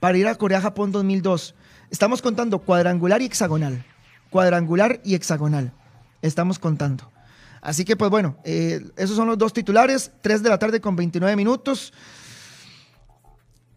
[0.02, 1.56] para ir a Corea-Japón 2002.
[1.90, 3.86] Estamos contando cuadrangular y hexagonal.
[4.30, 5.72] Cuadrangular y hexagonal.
[6.22, 7.10] Estamos contando.
[7.62, 10.12] Así que, pues bueno, eh, esos son los dos titulares.
[10.20, 11.94] 3 de la tarde con 29 minutos.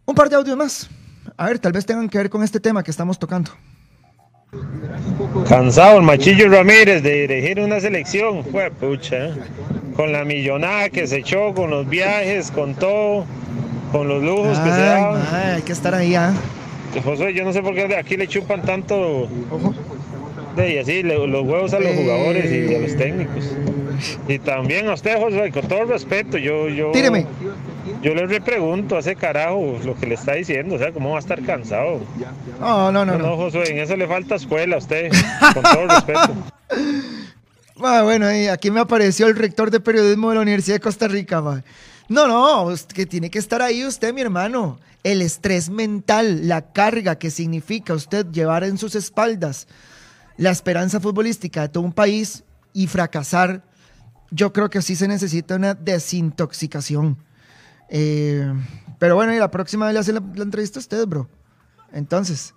[0.07, 0.91] Un par de audios más.
[1.37, 3.53] A ver, tal vez tengan que ver con este tema que estamos tocando.
[5.49, 9.35] Cansado el machillo Ramírez de dirigir una selección, fue ¿eh?
[9.97, 13.25] Con la millonada que se echó, con los viajes, con todo,
[13.93, 15.23] con los lujos que se daban.
[15.35, 16.33] hay que estar ahí, ¿ah?
[17.05, 19.29] José, yo no sé por qué aquí le chupan tanto
[20.57, 21.97] de, y así le- los huevos a los Eh.
[21.97, 23.55] jugadores y a los técnicos.
[24.29, 27.27] Y también a usted, José, con todo el respeto, yo, yo, Tíreme.
[28.03, 31.17] yo le repregunto a ese carajo lo que le está diciendo, o sea, cómo va
[31.17, 32.01] a estar cansado.
[32.61, 33.37] No, no, no, No, no.
[33.37, 35.11] Josué, en eso le falta escuela a usted,
[35.55, 36.31] con todo el respeto.
[37.79, 41.43] Bueno, aquí me apareció el rector de periodismo de la Universidad de Costa Rica.
[42.09, 44.79] No, no, que tiene que estar ahí usted, mi hermano.
[45.05, 49.69] El estrés mental, la carga que significa usted llevar en sus espaldas
[50.39, 53.63] la esperanza futbolística de todo un país y fracasar,
[54.31, 57.19] yo creo que sí se necesita una desintoxicación.
[57.91, 58.53] Eh,
[58.99, 61.29] pero bueno, y la próxima vez le hace la, la entrevista a usted, bro.
[61.93, 62.55] Entonces,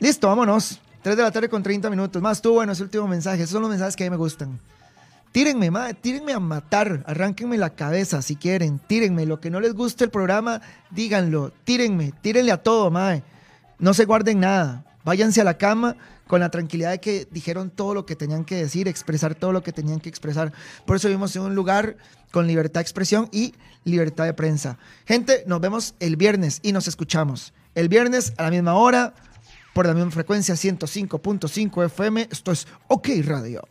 [0.00, 0.81] listo, vámonos.
[1.02, 2.22] 3 de la tarde con 30 minutos.
[2.22, 3.42] Más tú, bueno, ese último mensaje.
[3.42, 4.58] Esos son los mensajes que a mí me gustan.
[5.32, 7.02] Tírenme, ma, tírenme a matar.
[7.06, 8.78] Arránquenme la cabeza si quieren.
[8.78, 9.26] Tírenme.
[9.26, 11.52] Lo que no les guste el programa, díganlo.
[11.64, 12.12] Tírenme.
[12.22, 13.22] Tírenle a todo, mae.
[13.78, 14.84] No se guarden nada.
[15.04, 15.96] Váyanse a la cama
[16.28, 19.62] con la tranquilidad de que dijeron todo lo que tenían que decir, expresar todo lo
[19.62, 20.52] que tenían que expresar.
[20.86, 21.96] Por eso vivimos en un lugar
[22.30, 24.78] con libertad de expresión y libertad de prensa.
[25.04, 27.52] Gente, nos vemos el viernes y nos escuchamos.
[27.74, 29.14] El viernes a la misma hora,
[29.72, 32.28] por la misma frecuencia 105.5 FM.
[32.30, 33.62] Esto es OK Radio.